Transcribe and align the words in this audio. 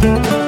Thank 0.00 0.30
you. 0.30 0.39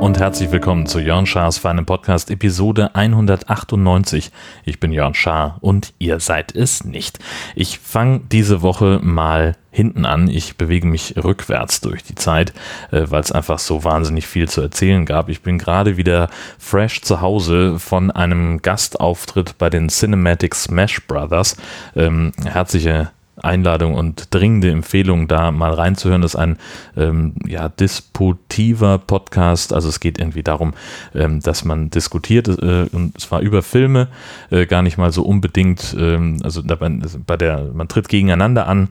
Und 0.00 0.18
herzlich 0.18 0.50
willkommen 0.50 0.86
zu 0.86 0.98
Jörn 0.98 1.26
Schars 1.26 1.58
feinem 1.58 1.84
Podcast 1.84 2.30
Episode 2.30 2.94
198. 2.94 4.30
Ich 4.64 4.80
bin 4.80 4.92
Jörn 4.92 5.12
Schaar 5.12 5.58
und 5.60 5.92
ihr 5.98 6.20
seid 6.20 6.54
es 6.56 6.84
nicht. 6.84 7.18
Ich 7.54 7.78
fange 7.78 8.20
diese 8.32 8.62
Woche 8.62 8.98
mal 9.02 9.56
hinten 9.70 10.06
an. 10.06 10.28
Ich 10.28 10.56
bewege 10.56 10.86
mich 10.86 11.16
rückwärts 11.22 11.82
durch 11.82 12.02
die 12.02 12.14
Zeit, 12.14 12.54
äh, 12.92 13.02
weil 13.08 13.20
es 13.20 13.30
einfach 13.30 13.58
so 13.58 13.84
wahnsinnig 13.84 14.26
viel 14.26 14.48
zu 14.48 14.62
erzählen 14.62 15.04
gab. 15.04 15.28
Ich 15.28 15.42
bin 15.42 15.58
gerade 15.58 15.98
wieder 15.98 16.30
fresh 16.58 17.02
zu 17.02 17.20
Hause 17.20 17.78
von 17.78 18.10
einem 18.10 18.62
Gastauftritt 18.62 19.58
bei 19.58 19.68
den 19.68 19.88
Cinematic 19.88 20.54
Smash 20.54 21.06
Brothers. 21.06 21.58
Ähm, 21.94 22.32
herzliche 22.42 23.10
Einladung 23.44 23.94
und 23.94 24.34
dringende 24.34 24.70
Empfehlung, 24.70 25.28
da 25.28 25.50
mal 25.50 25.72
reinzuhören. 25.72 26.22
Das 26.22 26.34
ist 26.34 26.40
ein 26.40 26.58
ähm, 26.96 27.34
ja, 27.46 27.68
disputiver 27.68 28.98
Podcast. 28.98 29.72
Also 29.72 29.88
es 29.88 30.00
geht 30.00 30.18
irgendwie 30.18 30.42
darum, 30.42 30.74
ähm, 31.14 31.40
dass 31.40 31.64
man 31.64 31.90
diskutiert, 31.90 32.48
äh, 32.48 32.86
und 32.92 33.20
zwar 33.20 33.40
über 33.40 33.62
Filme, 33.62 34.08
äh, 34.50 34.66
gar 34.66 34.82
nicht 34.82 34.98
mal 34.98 35.12
so 35.12 35.22
unbedingt, 35.22 35.94
ähm, 35.98 36.38
also 36.42 36.62
dabei, 36.62 36.90
bei 37.26 37.36
der, 37.36 37.70
man 37.72 37.88
tritt 37.88 38.08
gegeneinander 38.08 38.66
an 38.66 38.88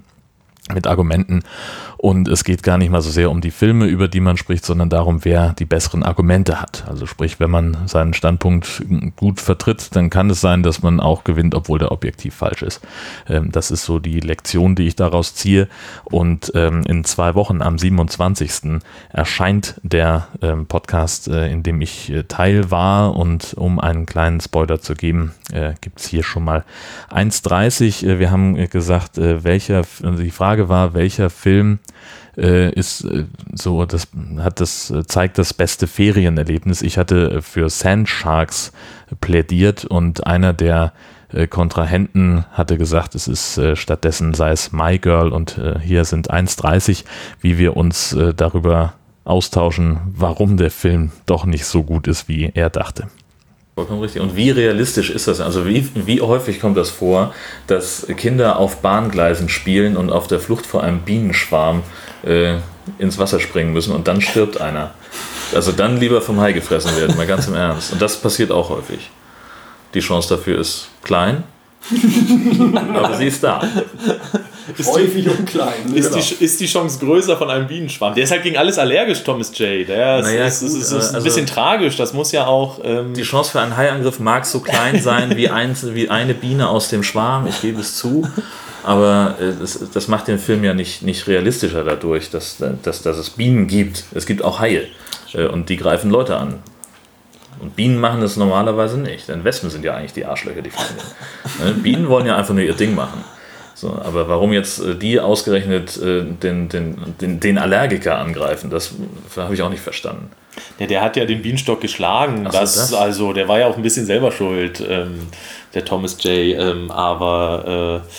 mit 0.73 0.87
Argumenten 0.87 1.43
und 2.01 2.29
es 2.29 2.45
geht 2.45 2.63
gar 2.63 2.77
nicht 2.77 2.91
mal 2.91 3.01
so 3.01 3.09
sehr 3.09 3.29
um 3.29 3.41
die 3.41 3.51
Filme, 3.51 3.85
über 3.85 4.07
die 4.07 4.21
man 4.21 4.37
spricht, 4.37 4.65
sondern 4.65 4.89
darum, 4.89 5.25
wer 5.25 5.51
die 5.51 5.65
besseren 5.65 6.01
Argumente 6.01 6.61
hat. 6.61 6.85
Also 6.87 7.05
sprich, 7.05 7.41
wenn 7.41 7.51
man 7.51 7.75
seinen 7.87 8.13
Standpunkt 8.13 8.85
gut 9.17 9.41
vertritt, 9.41 9.93
dann 9.97 10.09
kann 10.09 10.29
es 10.29 10.39
sein, 10.39 10.63
dass 10.63 10.81
man 10.81 11.01
auch 11.01 11.25
gewinnt, 11.25 11.55
obwohl 11.55 11.77
der 11.77 11.91
objektiv 11.91 12.35
falsch 12.35 12.61
ist. 12.61 12.79
Ähm, 13.27 13.51
das 13.51 13.69
ist 13.69 13.83
so 13.83 13.99
die 13.99 14.21
Lektion, 14.21 14.75
die 14.75 14.87
ich 14.87 14.95
daraus 14.95 15.35
ziehe. 15.35 15.67
Und 16.05 16.53
ähm, 16.55 16.83
in 16.87 17.03
zwei 17.03 17.35
Wochen 17.35 17.61
am 17.61 17.77
27. 17.77 18.79
erscheint 19.09 19.75
der 19.83 20.29
ähm, 20.41 20.67
Podcast, 20.67 21.27
äh, 21.27 21.51
in 21.51 21.63
dem 21.63 21.81
ich 21.81 22.11
äh, 22.11 22.23
Teil 22.23 22.71
war. 22.71 23.17
Und 23.17 23.55
um 23.55 23.77
einen 23.77 24.05
kleinen 24.05 24.39
Spoiler 24.39 24.79
zu 24.79 24.93
geben, 24.93 25.33
äh, 25.51 25.73
gibt 25.81 25.99
es 25.99 26.07
hier 26.07 26.23
schon 26.23 26.45
mal 26.45 26.63
1,30. 27.11 28.19
Wir 28.19 28.31
haben 28.31 28.55
gesagt, 28.69 29.17
welcher, 29.17 29.83
also 30.01 30.23
die 30.23 30.31
Frage 30.31 30.58
war, 30.67 30.93
welcher 30.93 31.29
Film 31.29 31.79
äh, 32.37 32.71
ist 32.73 33.05
äh, 33.05 33.25
so, 33.53 33.85
das 33.85 34.07
hat 34.39 34.59
das, 34.59 34.89
äh, 34.91 35.05
zeigt 35.05 35.37
das 35.37 35.53
beste 35.53 35.87
Ferienerlebnis. 35.87 36.81
Ich 36.81 36.97
hatte 36.97 37.41
für 37.41 37.69
Sand 37.69 38.09
Sharks 38.09 38.71
plädiert 39.21 39.85
und 39.85 40.27
einer 40.27 40.53
der 40.53 40.93
äh, 41.31 41.47
Kontrahenten 41.47 42.45
hatte 42.51 42.77
gesagt, 42.77 43.15
es 43.15 43.27
ist 43.27 43.57
äh, 43.57 43.75
stattdessen 43.75 44.33
sei 44.33 44.51
es 44.51 44.71
My 44.71 44.97
Girl 44.97 45.31
und 45.31 45.57
äh, 45.57 45.79
hier 45.79 46.05
sind 46.05 46.31
1,30, 46.31 47.05
wie 47.41 47.57
wir 47.57 47.77
uns 47.77 48.15
darüber 48.35 48.93
austauschen, 49.25 49.99
warum 50.05 50.57
der 50.57 50.71
Film 50.71 51.11
doch 51.27 51.45
nicht 51.45 51.65
so 51.65 51.83
gut 51.83 52.07
ist, 52.07 52.27
wie 52.27 52.51
er 52.53 52.69
dachte. 52.69 53.07
Vollkommen 53.79 54.01
richtig. 54.01 54.21
Und 54.21 54.35
wie 54.35 54.49
realistisch 54.49 55.09
ist 55.09 55.29
das? 55.29 55.39
Also 55.39 55.65
wie, 55.65 55.87
wie 56.05 56.19
häufig 56.19 56.59
kommt 56.59 56.75
das 56.75 56.89
vor, 56.89 57.33
dass 57.67 58.05
Kinder 58.17 58.59
auf 58.59 58.81
Bahngleisen 58.81 59.47
spielen 59.47 59.95
und 59.95 60.11
auf 60.11 60.27
der 60.27 60.41
Flucht 60.41 60.65
vor 60.65 60.83
einem 60.83 60.99
Bienenschwarm 60.99 61.83
äh, 62.25 62.55
ins 62.97 63.17
Wasser 63.19 63.39
springen 63.39 63.71
müssen 63.71 63.95
und 63.95 64.09
dann 64.09 64.19
stirbt 64.19 64.59
einer? 64.59 64.91
Also 65.55 65.71
dann 65.71 65.95
lieber 65.95 66.19
vom 66.19 66.41
Hai 66.41 66.51
gefressen 66.51 66.93
werden, 66.97 67.15
mal 67.15 67.25
ganz 67.25 67.47
im 67.47 67.55
Ernst. 67.55 67.93
Und 67.93 68.01
das 68.01 68.19
passiert 68.19 68.51
auch 68.51 68.69
häufig. 68.69 69.09
Die 69.93 70.01
Chance 70.01 70.35
dafür 70.35 70.59
ist 70.59 70.89
klein, 71.01 71.45
aber 72.93 73.15
sie 73.15 73.27
ist 73.27 73.41
da. 73.41 73.61
Ist 74.77 74.87
häufig 74.87 75.23
die, 75.23 75.29
und 75.29 75.45
klein. 75.45 75.93
Ist, 75.93 76.11
genau. 76.11 76.23
die, 76.23 76.43
ist 76.43 76.59
die 76.59 76.65
Chance 76.65 76.99
größer 76.99 77.37
von 77.37 77.49
einem 77.49 77.67
Bienenschwarm? 77.67 78.15
Der 78.15 78.23
ist 78.23 78.31
halt 78.31 78.43
gegen 78.43 78.57
alles 78.57 78.77
allergisch, 78.77 79.23
Thomas 79.23 79.57
J. 79.57 79.87
Der 79.87 80.21
naja, 80.21 80.45
ist, 80.45 80.61
ist, 80.61 80.73
ist, 80.73 80.91
ist, 80.91 81.09
ein 81.09 81.15
also 81.15 81.23
bisschen 81.23 81.45
tragisch. 81.45 81.95
Das 81.97 82.13
muss 82.13 82.31
ja 82.31 82.47
auch. 82.47 82.79
Ähm 82.83 83.13
die 83.13 83.23
Chance 83.23 83.51
für 83.51 83.61
einen 83.61 83.75
Haiangriff 83.75 84.19
mag 84.19 84.45
so 84.45 84.59
klein 84.59 85.01
sein 85.01 85.35
wie, 85.37 85.49
ein, 85.49 85.75
wie 85.93 86.09
eine 86.09 86.33
Biene 86.33 86.69
aus 86.69 86.89
dem 86.89 87.03
Schwarm. 87.03 87.47
Ich 87.47 87.61
gebe 87.61 87.81
es 87.81 87.95
zu. 87.95 88.27
Aber 88.83 89.35
äh, 89.39 89.53
das, 89.59 89.79
das 89.93 90.07
macht 90.07 90.27
den 90.27 90.39
Film 90.39 90.63
ja 90.63 90.73
nicht, 90.73 91.01
nicht 91.01 91.27
realistischer 91.27 91.83
dadurch, 91.83 92.29
dass, 92.29 92.57
dass, 92.83 93.01
dass 93.01 93.17
es 93.17 93.29
Bienen 93.31 93.67
gibt. 93.67 94.05
Es 94.13 94.25
gibt 94.25 94.43
auch 94.43 94.59
Haie. 94.59 94.87
Äh, 95.33 95.47
und 95.47 95.69
die 95.69 95.77
greifen 95.77 96.09
Leute 96.09 96.37
an. 96.37 96.59
Und 97.59 97.75
Bienen 97.75 97.99
machen 97.99 98.21
das 98.21 98.37
normalerweise 98.37 98.97
nicht, 98.97 99.27
denn 99.27 99.43
Wespen 99.43 99.69
sind 99.69 99.83
ja 99.83 99.93
eigentlich 99.93 100.13
die 100.13 100.25
Arschlöcher, 100.25 100.61
die 100.61 100.69
fliegen. 100.69 100.95
Ne? 101.63 101.73
Bienen 101.73 102.07
wollen 102.07 102.25
ja 102.25 102.37
einfach 102.37 102.53
nur 102.53 102.63
ihr 102.63 102.73
Ding 102.73 102.95
machen. 102.95 103.23
So, 103.79 103.97
aber 104.03 104.27
warum 104.27 104.51
jetzt 104.51 104.79
äh, 104.79 104.93
die 104.93 105.21
ausgerechnet 105.21 105.95
äh, 105.95 106.25
den, 106.25 106.67
den, 106.67 106.97
den, 107.21 107.39
den, 107.39 107.57
Allergiker 107.57 108.17
angreifen, 108.17 108.69
das 108.69 108.93
habe 109.37 109.53
ich 109.53 109.61
auch 109.61 109.69
nicht 109.69 109.81
verstanden. 109.81 110.29
Ja, 110.79 110.87
der 110.87 111.01
hat 111.01 111.15
ja 111.15 111.23
den 111.23 111.41
Bienenstock 111.41 111.79
geschlagen. 111.79 112.43
So, 112.43 112.51
das, 112.51 112.75
das, 112.75 112.93
Also, 112.93 113.31
der 113.31 113.47
war 113.47 113.59
ja 113.59 113.67
auch 113.67 113.77
ein 113.77 113.81
bisschen 113.81 114.05
selber 114.05 114.33
schuld, 114.33 114.83
ähm, 114.85 115.27
der 115.73 115.85
Thomas 115.85 116.21
J. 116.21 116.59
Ähm, 116.59 116.91
aber 116.91 118.01
äh, 118.03 118.09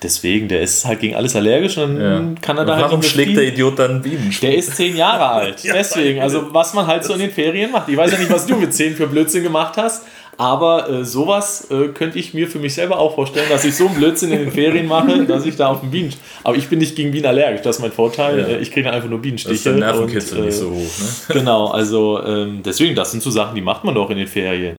deswegen, 0.00 0.46
der 0.46 0.60
ist 0.60 0.84
halt 0.84 1.00
gegen 1.00 1.16
alles 1.16 1.34
allergisch 1.34 1.76
und 1.76 2.00
ja. 2.00 2.22
kann 2.40 2.56
er 2.56 2.64
da 2.64 2.76
halt. 2.76 2.84
Warum 2.84 3.02
schlägt 3.02 3.36
der 3.36 3.48
Idiot 3.48 3.80
dann 3.80 4.00
Bienenstock? 4.00 4.48
Der 4.48 4.58
ist 4.58 4.76
zehn 4.76 4.96
Jahre 4.96 5.26
alt. 5.28 5.56
deswegen, 5.64 6.20
also 6.20 6.54
was 6.54 6.72
man 6.74 6.86
halt 6.86 7.02
so 7.02 7.14
in 7.14 7.18
den 7.18 7.32
Ferien 7.32 7.72
macht. 7.72 7.88
Ich 7.88 7.96
weiß 7.96 8.12
ja 8.12 8.18
nicht, 8.18 8.30
was 8.30 8.46
du 8.46 8.54
mit 8.54 8.72
zehn 8.72 8.94
für 8.94 9.08
Blödsinn 9.08 9.42
gemacht 9.42 9.76
hast. 9.76 10.04
Aber 10.38 10.88
äh, 10.88 11.04
sowas 11.04 11.68
äh, 11.68 11.88
könnte 11.88 12.18
ich 12.18 12.32
mir 12.32 12.46
für 12.46 12.60
mich 12.60 12.72
selber 12.72 13.00
auch 13.00 13.16
vorstellen, 13.16 13.48
dass 13.50 13.64
ich 13.64 13.76
so 13.76 13.88
einen 13.88 13.96
Blödsinn 13.96 14.30
in 14.30 14.38
den 14.38 14.52
Ferien 14.52 14.86
mache, 14.86 15.24
dass 15.26 15.44
ich 15.44 15.56
da 15.56 15.66
auf 15.66 15.80
den 15.80 15.90
Bienen. 15.90 16.14
Aber 16.44 16.56
ich 16.56 16.68
bin 16.68 16.78
nicht 16.78 16.94
gegen 16.94 17.10
Bienen 17.10 17.26
allergisch, 17.26 17.62
das 17.62 17.76
ist 17.76 17.82
mein 17.82 17.90
Vorteil. 17.90 18.38
Ja. 18.38 18.46
Äh, 18.46 18.58
ich 18.60 18.70
kriege 18.70 18.88
einfach 18.90 19.08
nur 19.08 19.20
Bienenstiche. 19.20 19.52
Das 19.52 19.58
ist 19.58 19.66
der 19.66 19.74
Nervenkitzel 19.74 20.38
und, 20.38 20.44
nicht 20.46 20.54
so 20.56 20.70
hoch. 20.70 20.74
Ne? 20.74 21.08
Genau, 21.40 21.66
also 21.66 22.22
ähm, 22.24 22.62
deswegen, 22.64 22.94
das 22.94 23.10
sind 23.10 23.22
so 23.22 23.30
Sachen, 23.30 23.56
die 23.56 23.60
macht 23.60 23.82
man 23.82 23.96
doch 23.96 24.10
in 24.10 24.16
den 24.16 24.28
Ferien. 24.28 24.76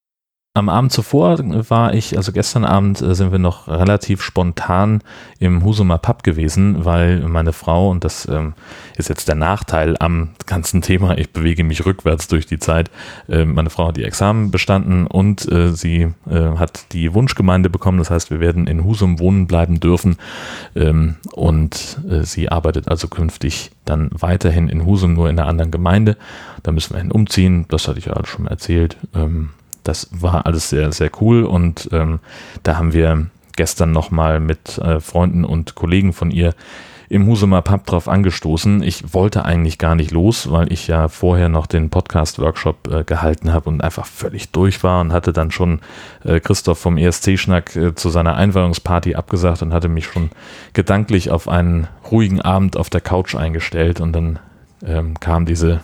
Am 0.56 0.68
Abend 0.68 0.92
zuvor 0.92 1.38
war 1.70 1.94
ich, 1.94 2.18
also 2.18 2.32
gestern 2.32 2.66
Abend 2.66 3.04
äh, 3.04 3.14
sind 3.14 3.32
wir 3.32 3.38
noch 3.38 3.68
relativ 3.68 4.24
spontan 4.24 5.02
im 5.38 5.64
Husumer 5.64 6.00
Pub 6.00 6.24
gewesen, 6.24 6.86
weil 6.86 7.20
meine 7.20 7.54
Frau, 7.54 7.92
und 7.92 8.04
das 8.04 8.28
ähm, 8.28 8.56
ist 8.98 9.10
jetzt 9.10 9.28
der 9.28 9.36
Nachteil 9.36 9.96
am 10.00 10.30
ganzen 10.48 10.82
Thema, 10.82 11.16
ich 11.20 11.32
bewege 11.32 11.64
mich 11.64 11.86
rückwärts 11.86 12.28
durch 12.28 12.48
die 12.48 12.58
Zeit, 12.58 12.90
äh, 13.30 13.46
meine 13.46 13.70
Frau 13.70 13.90
hat 13.90 13.98
die 13.98 14.04
Examen 14.04 14.50
bestanden 14.50 15.06
und 15.06 15.50
äh, 15.52 15.72
sie 15.72 16.14
äh, 16.28 16.58
hat 16.58 16.94
die 16.94 17.14
Wunschgemeinde 17.14 17.70
bekommen, 17.70 18.00
das 18.00 18.10
heißt, 18.10 18.32
wir 18.32 18.40
werden 18.40 18.66
in 18.66 18.84
Husum 18.84 19.20
wohnen 19.20 19.46
bleiben 19.46 19.80
dürfen 19.80 20.18
ähm, 20.76 21.18
und 21.32 22.00
äh, 22.10 22.24
sie 22.24 22.50
arbeitet 22.50 22.88
also 22.88 23.08
künftig 23.08 23.70
dann 23.86 24.10
weiterhin 24.14 24.68
in 24.68 24.84
Husum, 24.84 25.14
nur 25.14 25.30
in 25.30 25.38
einer 25.38 25.48
anderen 25.48 25.70
Gemeinde. 25.70 26.18
Da 26.64 26.72
müssen 26.72 26.96
wir 26.96 27.02
hin 27.02 27.12
umziehen, 27.12 27.66
das 27.70 27.88
hatte 27.88 28.00
ich 28.00 28.06
ja 28.06 28.26
schon 28.26 28.46
mal 28.46 28.52
erzählt. 28.52 28.98
Ähm, 29.14 29.52
das 29.90 30.08
war 30.12 30.46
alles 30.46 30.70
sehr, 30.70 30.92
sehr 30.92 31.10
cool 31.20 31.44
und 31.44 31.90
ähm, 31.92 32.20
da 32.62 32.78
haben 32.78 32.94
wir 32.94 33.26
gestern 33.56 33.92
nochmal 33.92 34.40
mit 34.40 34.78
äh, 34.78 35.00
Freunden 35.00 35.44
und 35.44 35.74
Kollegen 35.74 36.14
von 36.14 36.30
ihr 36.30 36.54
im 37.10 37.26
Husumer 37.26 37.64
Pub 37.64 37.88
drauf 37.88 38.08
angestoßen. 38.08 38.84
Ich 38.84 39.16
wollte 39.16 39.44
eigentlich 39.46 39.80
gar 39.80 39.96
nicht 39.96 40.12
los, 40.12 40.52
weil 40.52 40.72
ich 40.72 40.86
ja 40.86 41.08
vorher 41.08 41.50
noch 41.50 41.66
den 41.66 41.90
Podcast-Workshop 41.90 42.88
äh, 42.88 43.04
gehalten 43.04 43.52
habe 43.52 43.68
und 43.68 43.82
einfach 43.82 44.06
völlig 44.06 44.52
durch 44.52 44.84
war 44.84 45.02
und 45.02 45.12
hatte 45.12 45.34
dann 45.34 45.50
schon 45.50 45.80
äh, 46.24 46.40
Christoph 46.40 46.78
vom 46.78 47.00
ESC-Schnack 47.00 47.76
äh, 47.76 47.96
zu 47.96 48.10
seiner 48.10 48.36
Einweihungsparty 48.36 49.16
abgesagt 49.16 49.64
und 49.64 49.74
hatte 49.74 49.90
mich 49.90 50.06
schon 50.06 50.30
gedanklich 50.74 51.32
auf 51.32 51.48
einen 51.48 51.88
ruhigen 52.12 52.42
Abend 52.42 52.78
auf 52.78 52.92
der 52.92 53.02
Couch 53.02 53.34
eingestellt 53.34 54.02
und 54.02 54.14
dann 54.14 54.38
ähm, 54.86 55.20
kam 55.20 55.48
diese 55.48 55.82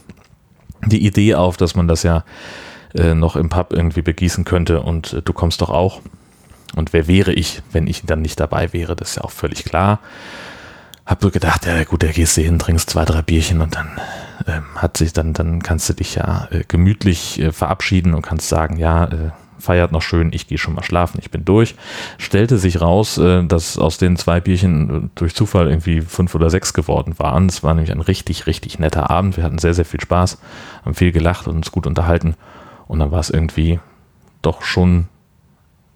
die 0.86 1.04
Idee 1.08 1.34
auf, 1.34 1.58
dass 1.58 1.76
man 1.76 1.88
das 1.88 2.04
ja 2.04 2.24
äh, 2.96 3.14
noch 3.14 3.36
im 3.36 3.50
Pub 3.50 3.74
irgendwie 3.74 4.02
begießen 4.02 4.46
könnte 4.46 4.82
und 4.82 5.14
äh, 5.14 5.22
du 5.22 5.34
kommst 5.34 5.62
doch 5.62 5.70
auch. 5.70 6.02
Und 6.76 6.94
wer 6.94 7.08
wäre 7.08 7.32
ich, 7.32 7.62
wenn 7.72 7.88
ich 7.88 8.04
dann 8.06 8.22
nicht 8.22 8.40
dabei 8.40 8.74
wäre? 8.74 8.96
Das 8.96 9.12
ist 9.12 9.16
ja 9.18 9.24
auch 9.24 9.32
völlig 9.32 9.64
klar. 9.64 10.00
Hab 11.06 11.22
so 11.22 11.30
gedacht, 11.30 11.66
ja 11.66 11.84
gut, 11.84 12.04
da 12.04 12.08
gehst 12.08 12.36
du 12.36 12.42
hin, 12.42 12.58
trinkst 12.58 12.90
zwei, 12.90 13.06
drei 13.06 13.22
Bierchen 13.22 13.62
und 13.62 13.76
dann 13.76 13.90
ähm, 14.48 14.64
hat 14.76 14.98
sich 14.98 15.14
dann, 15.14 15.34
dann 15.34 15.62
kannst 15.62 15.88
du 15.88 15.94
dich 15.94 16.16
ja 16.16 16.48
äh, 16.52 16.64
gemütlich 16.68 17.40
äh, 17.40 17.52
verabschieden 17.52 18.14
und 18.14 18.24
kannst 18.24 18.50
sagen, 18.50 18.78
ja, 18.78 19.06
äh, 19.06 19.32
feiert 19.60 19.92
noch 19.92 20.02
schön, 20.02 20.32
ich 20.34 20.48
gehe 20.48 20.58
schon 20.58 20.74
mal 20.74 20.84
schlafen, 20.84 21.20
ich 21.22 21.32
bin 21.32 21.46
durch. 21.46 21.76
Stellte 22.18 22.58
sich 22.58 22.82
raus, 22.82 23.18
äh, 23.18 23.44
dass 23.44 23.78
aus 23.78 23.98
den 23.98 24.18
zwei 24.18 24.40
Bierchen 24.40 25.12
durch 25.16 25.36
Zufall 25.36 25.68
irgendwie 25.68 26.02
fünf 26.02 26.36
oder 26.36 26.50
sechs 26.50 26.74
geworden 26.74 27.16
waren. 27.18 27.48
Es 27.48 27.64
war 27.64 27.74
nämlich 27.74 27.92
ein 27.92 28.02
richtig, 28.02 28.48
richtig 28.48 28.80
netter 28.80 29.10
Abend. 29.10 29.38
Wir 29.38 29.44
hatten 29.44 29.58
sehr, 29.58 29.74
sehr 29.74 29.86
viel 29.86 30.02
Spaß, 30.02 30.40
haben 30.84 30.96
viel 30.96 31.12
gelacht 31.12 31.48
und 31.48 31.58
uns 31.58 31.72
gut 31.72 31.88
unterhalten. 31.88 32.36
Und 32.88 33.00
dann 33.00 33.12
war 33.12 33.20
es 33.20 33.30
irgendwie 33.30 33.80
doch 34.42 34.62
schon 34.62 35.08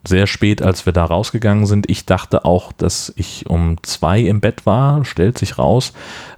sehr 0.08 0.28
spät, 0.28 0.62
als 0.62 0.86
wir 0.86 0.94
da 0.94 1.06
rausgegangen 1.06 1.66
sind. 1.66 1.90
Ich 1.90 2.06
dachte 2.06 2.46
auch, 2.46 2.72
dass 2.72 3.14
ich 3.16 3.50
um 3.50 3.78
zwei 3.84 4.22
im 4.22 4.40
Bett 4.40 4.66
war, 4.66 5.04
stellt 5.06 5.38
sich 5.38 5.58
raus. 5.58 5.94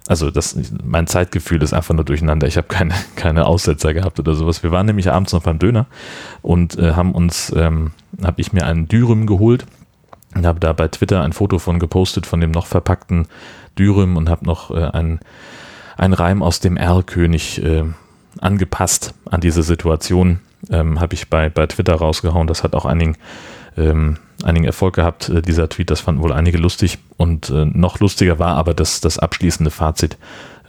Also 0.07 0.31
das, 0.31 0.57
mein 0.83 1.07
Zeitgefühl 1.07 1.61
ist 1.61 1.73
einfach 1.73 1.93
nur 1.93 2.03
durcheinander. 2.03 2.47
Ich 2.47 2.57
habe 2.57 2.67
keine, 2.67 2.93
keine 3.15 3.45
Aussetzer 3.45 3.93
gehabt 3.93 4.19
oder 4.19 4.33
sowas. 4.33 4.63
Wir 4.63 4.71
waren 4.71 4.87
nämlich 4.87 5.11
abends 5.11 5.33
noch 5.33 5.43
beim 5.43 5.59
Döner 5.59 5.85
und 6.41 6.77
äh, 6.77 6.93
haben 6.93 7.13
uns 7.13 7.53
ähm, 7.55 7.91
habe 8.23 8.41
ich 8.41 8.51
mir 8.51 8.65
einen 8.65 8.87
Dürüm 8.87 9.27
geholt 9.27 9.65
und 10.35 10.45
habe 10.45 10.59
da 10.59 10.73
bei 10.73 10.87
Twitter 10.87 11.21
ein 11.21 11.33
Foto 11.33 11.59
von 11.59 11.79
gepostet 11.79 12.25
von 12.25 12.41
dem 12.41 12.51
noch 12.51 12.65
verpackten 12.65 13.27
Dürüm 13.77 14.17
und 14.17 14.29
habe 14.29 14.45
noch 14.45 14.71
äh, 14.71 14.85
ein, 14.85 15.19
ein 15.97 16.13
Reim 16.13 16.41
aus 16.41 16.59
dem 16.59 16.77
Erlkönig 16.77 17.63
äh, 17.63 17.83
angepasst 18.39 19.13
an 19.29 19.41
diese 19.41 19.63
Situation. 19.63 20.39
Ähm, 20.69 20.99
habe 20.99 21.15
ich 21.15 21.29
bei, 21.29 21.49
bei 21.49 21.65
Twitter 21.67 21.95
rausgehauen. 21.95 22.47
Das 22.47 22.63
hat 22.63 22.75
auch 22.75 22.85
einigen, 22.85 23.17
ähm, 23.77 24.17
einigen 24.43 24.65
Erfolg 24.65 24.95
gehabt, 24.95 25.29
äh, 25.29 25.41
dieser 25.41 25.69
Tweet. 25.69 25.89
Das 25.89 26.01
fanden 26.01 26.21
wohl 26.21 26.31
einige 26.31 26.57
lustig. 26.57 26.99
Und 27.17 27.49
äh, 27.49 27.65
noch 27.65 27.99
lustiger 27.99 28.37
war 28.39 28.55
aber 28.55 28.73
das, 28.73 29.01
das 29.01 29.17
abschließende 29.17 29.71
Fazit 29.71 30.17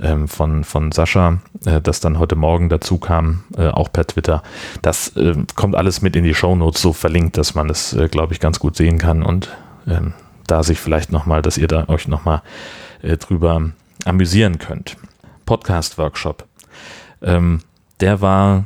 ähm, 0.00 0.28
von, 0.28 0.64
von 0.64 0.92
Sascha, 0.92 1.38
äh, 1.66 1.80
das 1.80 2.00
dann 2.00 2.18
heute 2.18 2.36
Morgen 2.36 2.68
dazu 2.68 2.98
kam, 2.98 3.44
äh, 3.56 3.68
auch 3.68 3.92
per 3.92 4.06
Twitter. 4.06 4.42
Das 4.80 5.16
äh, 5.16 5.34
kommt 5.54 5.76
alles 5.76 6.02
mit 6.02 6.16
in 6.16 6.24
die 6.24 6.34
Shownotes 6.34 6.80
so 6.80 6.92
verlinkt, 6.92 7.36
dass 7.36 7.54
man 7.54 7.68
es, 7.70 7.92
äh, 7.92 8.08
glaube 8.08 8.32
ich, 8.32 8.40
ganz 8.40 8.58
gut 8.58 8.76
sehen 8.76 8.98
kann 8.98 9.22
und 9.22 9.50
ähm, 9.86 10.14
da 10.46 10.62
sich 10.62 10.80
vielleicht 10.80 11.12
nochmal, 11.12 11.42
dass 11.42 11.58
ihr 11.58 11.68
da 11.68 11.88
euch 11.88 12.08
nochmal 12.08 12.42
äh, 13.02 13.16
drüber 13.16 13.70
amüsieren 14.04 14.58
könnt. 14.58 14.96
Podcast-Workshop. 15.46 16.46
Ähm, 17.22 17.60
der 18.00 18.20
war 18.20 18.64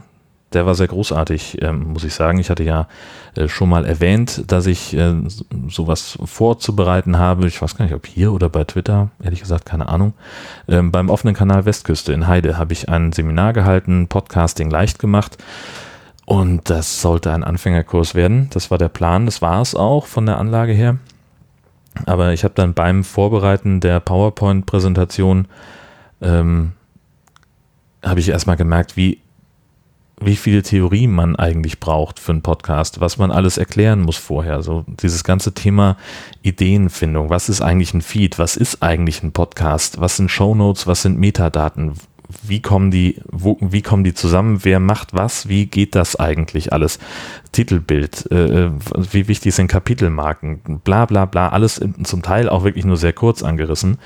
der 0.52 0.64
war 0.64 0.74
sehr 0.74 0.86
großartig, 0.86 1.62
ähm, 1.62 1.92
muss 1.92 2.04
ich 2.04 2.14
sagen. 2.14 2.38
Ich 2.38 2.50
hatte 2.50 2.62
ja 2.62 2.88
äh, 3.34 3.48
schon 3.48 3.68
mal 3.68 3.84
erwähnt, 3.84 4.44
dass 4.50 4.66
ich 4.66 4.96
äh, 4.96 5.14
sowas 5.68 6.18
vorzubereiten 6.24 7.18
habe. 7.18 7.46
Ich 7.46 7.60
weiß 7.60 7.76
gar 7.76 7.84
nicht, 7.84 7.94
ob 7.94 8.06
hier 8.06 8.32
oder 8.32 8.48
bei 8.48 8.64
Twitter, 8.64 9.10
ehrlich 9.22 9.40
gesagt, 9.40 9.66
keine 9.66 9.88
Ahnung. 9.88 10.14
Ähm, 10.68 10.92
beim 10.92 11.10
offenen 11.10 11.34
Kanal 11.34 11.66
Westküste 11.66 12.12
in 12.12 12.26
Heide 12.26 12.56
habe 12.56 12.72
ich 12.72 12.88
ein 12.88 13.12
Seminar 13.12 13.52
gehalten, 13.52 14.06
Podcasting 14.08 14.70
leicht 14.70 14.98
gemacht. 14.98 15.36
Und 16.24 16.70
das 16.70 17.02
sollte 17.02 17.32
ein 17.32 17.44
Anfängerkurs 17.44 18.14
werden. 18.14 18.48
Das 18.50 18.70
war 18.70 18.78
der 18.78 18.88
Plan. 18.88 19.26
Das 19.26 19.42
war 19.42 19.60
es 19.60 19.74
auch 19.74 20.06
von 20.06 20.26
der 20.26 20.38
Anlage 20.38 20.72
her. 20.72 20.96
Aber 22.06 22.32
ich 22.32 22.44
habe 22.44 22.54
dann 22.54 22.72
beim 22.72 23.04
Vorbereiten 23.04 23.80
der 23.80 24.00
PowerPoint-Präsentation 24.00 25.48
ähm, 26.20 26.72
habe 28.02 28.20
ich 28.20 28.28
erstmal 28.28 28.56
gemerkt, 28.56 28.96
wie 28.96 29.20
wie 30.20 30.37
viele 30.37 30.62
Theorien 30.62 31.12
man 31.12 31.37
eigentlich 31.37 31.78
braucht 31.78 32.19
für 32.19 32.32
einen 32.32 32.43
Podcast, 32.43 33.00
was 33.00 33.19
man 33.19 33.31
alles 33.31 33.58
erklären 33.58 34.00
muss 34.00 34.16
vorher. 34.16 34.62
So 34.62 34.84
dieses 34.88 35.25
ganze 35.25 35.52
Thema 35.52 35.96
Ideenfindung. 36.43 37.28
Was 37.28 37.48
ist 37.48 37.60
eigentlich 37.60 37.93
ein 37.93 38.00
Feed? 38.00 38.38
Was 38.38 38.56
ist 38.56 38.82
eigentlich 38.82 39.22
ein 39.22 39.32
Podcast? 39.32 40.00
Was 40.00 40.16
sind 40.16 40.31
Shownotes? 40.31 40.87
Was 40.87 41.02
sind 41.02 41.19
Metadaten? 41.19 41.93
Wie 42.43 42.60
kommen 42.60 42.90
die, 42.90 43.20
wo, 43.31 43.58
wie 43.60 43.82
kommen 43.82 44.04
die 44.04 44.14
zusammen? 44.14 44.60
Wer 44.64 44.81
macht 44.81 45.12
was? 45.12 45.49
Wie 45.49 45.66
geht 45.66 45.94
das 45.94 46.16
eigentlich 46.16 46.72
alles? 46.72 46.99
Titelbild, 47.52 48.28
äh, 48.32 48.70
wie 49.12 49.28
wichtig 49.28 49.54
sind 49.54 49.69
Kapitelmarken? 49.69 50.81
Bla 50.82 51.04
bla 51.04 51.26
bla. 51.26 51.50
Alles 51.50 51.81
zum 52.02 52.22
Teil 52.22 52.49
auch 52.49 52.64
wirklich 52.64 52.84
nur 52.84 52.96
sehr 52.96 53.12
kurz 53.12 53.42
angerissen. 53.42 53.99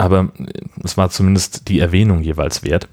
Aber 0.00 0.30
es 0.82 0.96
war 0.96 1.10
zumindest 1.10 1.68
die 1.68 1.78
Erwähnung 1.78 2.22
jeweils 2.22 2.62
wert 2.62 2.88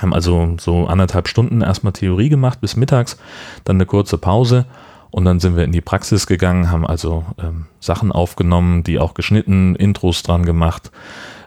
haben 0.00 0.14
also 0.14 0.54
so 0.58 0.86
anderthalb 0.86 1.28
Stunden 1.28 1.60
erstmal 1.60 1.92
Theorie 1.92 2.28
gemacht 2.28 2.60
bis 2.60 2.76
mittags, 2.76 3.18
dann 3.64 3.76
eine 3.76 3.86
kurze 3.86 4.18
Pause 4.18 4.66
und 5.10 5.24
dann 5.24 5.40
sind 5.40 5.56
wir 5.56 5.64
in 5.64 5.72
die 5.72 5.80
Praxis 5.80 6.26
gegangen, 6.26 6.70
haben 6.70 6.86
also 6.86 7.24
ähm, 7.42 7.66
Sachen 7.80 8.12
aufgenommen, 8.12 8.84
die 8.84 8.98
auch 8.98 9.14
geschnitten, 9.14 9.74
Intros 9.74 10.22
dran 10.22 10.44
gemacht. 10.44 10.90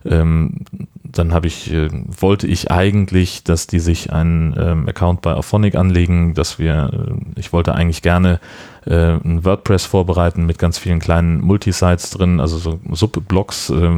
Ähm, 0.03 0.65
dann 1.11 1.33
habe 1.33 1.47
ich, 1.47 1.71
äh, 1.71 1.89
wollte 1.91 2.47
ich 2.47 2.71
eigentlich, 2.71 3.43
dass 3.43 3.67
die 3.67 3.79
sich 3.79 4.11
einen 4.13 4.55
ähm, 4.57 4.87
Account 4.87 5.21
bei 5.21 5.33
Auphonic 5.33 5.75
anlegen, 5.75 6.33
dass 6.33 6.59
wir, 6.59 6.91
äh, 6.93 7.39
ich 7.39 7.53
wollte 7.53 7.75
eigentlich 7.75 8.01
gerne 8.01 8.39
äh, 8.85 9.15
ein 9.15 9.43
WordPress 9.45 9.85
vorbereiten 9.85 10.45
mit 10.45 10.59
ganz 10.59 10.77
vielen 10.77 10.99
kleinen 10.99 11.41
Multisites 11.41 12.11
drin, 12.11 12.39
also 12.39 12.57
so 12.57 12.79
Subblogs, 12.91 13.69
äh, 13.69 13.89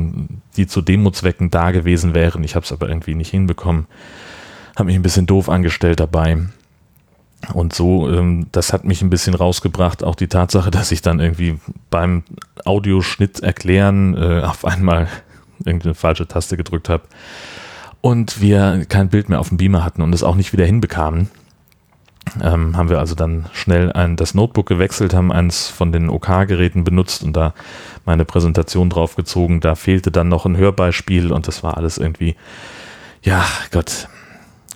die 0.58 0.68
zu 0.68 0.82
Demo-Zwecken 0.82 1.52
da 1.52 1.72
gewesen 1.72 2.14
wären. 2.14 2.44
Ich 2.44 2.56
habe 2.56 2.66
es 2.66 2.72
aber 2.72 2.90
irgendwie 2.90 3.16
nicht 3.16 3.32
hinbekommen 3.32 3.88
habe 4.76 4.88
mich 4.88 4.96
ein 4.96 5.04
bisschen 5.04 5.26
doof 5.26 5.50
angestellt 5.50 6.00
dabei. 6.00 6.38
Und 7.54 7.74
so, 7.74 8.10
ähm, 8.10 8.48
das 8.52 8.72
hat 8.72 8.86
mich 8.86 9.02
ein 9.02 9.10
bisschen 9.10 9.34
rausgebracht, 9.34 10.04
auch 10.04 10.16
die 10.16 10.28
Tatsache, 10.28 10.72
dass 10.72 10.92
ich 10.92 11.02
dann 11.02 11.20
irgendwie 11.20 11.60
beim 11.90 12.24
Audioschnitt 12.64 13.42
erklären 13.42 14.16
äh, 14.16 14.42
auf 14.44 14.64
einmal 14.64 15.08
irgendeine 15.64 15.94
falsche 15.94 16.28
Taste 16.28 16.58
gedrückt 16.58 16.90
habe 16.90 17.04
und 18.02 18.42
wir 18.42 18.86
kein 18.88 19.10
Bild 19.10 19.30
mehr 19.30 19.40
auf 19.40 19.50
dem 19.50 19.58
Beamer 19.58 19.84
hatten 19.84 20.02
und 20.02 20.14
es 20.14 20.24
auch 20.24 20.36
nicht 20.36 20.54
wieder 20.54 20.66
hinbekamen. 20.66 21.30
Ähm, 22.42 22.78
haben 22.78 22.90
wir 22.90 23.00
also 23.00 23.16
dann 23.16 23.46
schnell 23.54 23.92
ein, 23.92 24.16
das 24.16 24.34
Notebook 24.34 24.66
gewechselt, 24.66 25.14
haben 25.14 25.32
eins 25.32 25.68
von 25.68 25.92
den 25.92 26.10
OK-Geräten 26.10 26.84
benutzt 26.84 27.24
und 27.24 27.34
da 27.34 27.54
meine 28.06 28.26
Präsentation 28.26 28.90
draufgezogen. 28.90 29.60
Da 29.60 29.76
fehlte 29.76 30.10
dann 30.10 30.30
noch 30.30 30.46
ein 30.46 30.58
Hörbeispiel 30.58 31.32
und 31.32 31.48
das 31.48 31.64
war 31.64 31.78
alles 31.78 31.98
irgendwie, 31.98 32.36
ja, 33.22 33.44
Gott, 33.72 34.08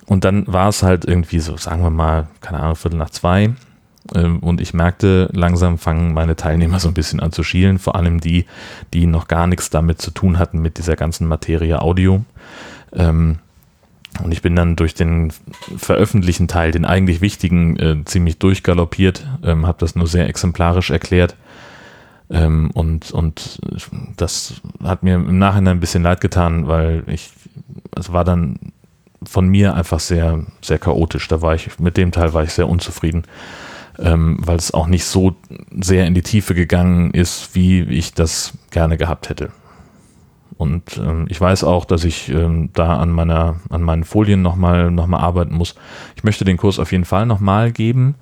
und 0.08 0.24
dann 0.24 0.46
war 0.46 0.68
es 0.68 0.82
halt 0.82 1.04
irgendwie 1.04 1.38
so, 1.38 1.56
sagen 1.58 1.82
wir 1.82 1.90
mal, 1.90 2.28
keine 2.40 2.60
Ahnung, 2.60 2.76
Viertel 2.76 2.96
nach 2.96 3.10
zwei. 3.10 3.50
Ähm, 4.14 4.38
und 4.38 4.60
ich 4.60 4.74
merkte, 4.74 5.28
langsam 5.32 5.78
fangen 5.78 6.14
meine 6.14 6.36
Teilnehmer 6.36 6.80
so 6.80 6.88
ein 6.88 6.94
bisschen 6.94 7.20
an 7.20 7.32
zu 7.32 7.42
schielen, 7.42 7.78
vor 7.78 7.96
allem 7.96 8.20
die, 8.20 8.46
die 8.94 9.06
noch 9.06 9.28
gar 9.28 9.46
nichts 9.46 9.70
damit 9.70 10.00
zu 10.00 10.10
tun 10.10 10.38
hatten 10.38 10.60
mit 10.60 10.78
dieser 10.78 10.96
ganzen 10.96 11.26
Materie 11.26 11.80
Audio. 11.80 12.24
Ähm, 12.92 13.38
und 14.22 14.32
ich 14.32 14.42
bin 14.42 14.56
dann 14.56 14.74
durch 14.74 14.94
den 14.94 15.32
veröffentlichten 15.76 16.48
Teil, 16.48 16.72
den 16.72 16.84
eigentlich 16.84 17.20
wichtigen, 17.20 17.76
äh, 17.76 18.04
ziemlich 18.04 18.38
durchgaloppiert, 18.38 19.26
ähm, 19.44 19.66
habe 19.66 19.78
das 19.78 19.94
nur 19.94 20.06
sehr 20.06 20.28
exemplarisch 20.28 20.90
erklärt. 20.90 21.36
und, 22.30 23.10
und 23.10 23.58
das 24.18 24.60
hat 24.84 25.02
mir 25.02 25.14
im 25.14 25.38
Nachhinein 25.38 25.78
ein 25.78 25.80
bisschen 25.80 26.02
leid 26.02 26.20
getan, 26.20 26.68
weil 26.68 27.02
ich, 27.06 27.30
es 27.96 28.12
war 28.12 28.22
dann 28.22 28.58
von 29.22 29.48
mir 29.48 29.74
einfach 29.74 30.00
sehr, 30.00 30.44
sehr 30.62 30.78
chaotisch. 30.78 31.28
Da 31.28 31.42
war 31.42 31.54
ich, 31.54 31.78
mit 31.78 31.96
dem 31.96 32.12
Teil 32.12 32.34
war 32.34 32.42
ich 32.44 32.52
sehr 32.52 32.68
unzufrieden, 32.68 33.24
ähm, 33.98 34.38
weil 34.40 34.56
es 34.56 34.72
auch 34.72 34.86
nicht 34.86 35.04
so 35.04 35.36
sehr 35.80 36.06
in 36.06 36.14
die 36.14 36.22
Tiefe 36.22 36.54
gegangen 36.54 37.10
ist, 37.12 37.54
wie 37.54 37.82
ich 37.82 38.14
das 38.14 38.52
gerne 38.70 38.96
gehabt 38.96 39.28
hätte. 39.28 39.50
Und 40.56 40.98
ähm, 40.98 41.26
ich 41.28 41.40
weiß 41.40 41.62
auch, 41.64 41.84
dass 41.84 42.04
ich 42.04 42.28
ähm, 42.30 42.70
da 42.74 42.98
an 42.98 43.10
meiner, 43.10 43.56
an 43.70 43.82
meinen 43.82 44.04
Folien 44.04 44.42
nochmal 44.42 44.90
noch 44.90 45.06
mal 45.06 45.20
arbeiten 45.20 45.54
muss. 45.54 45.76
Ich 46.16 46.24
möchte 46.24 46.44
den 46.44 46.56
Kurs 46.56 46.80
auf 46.80 46.90
jeden 46.90 47.04
Fall 47.04 47.26
nochmal 47.26 47.70
geben. 47.70 48.16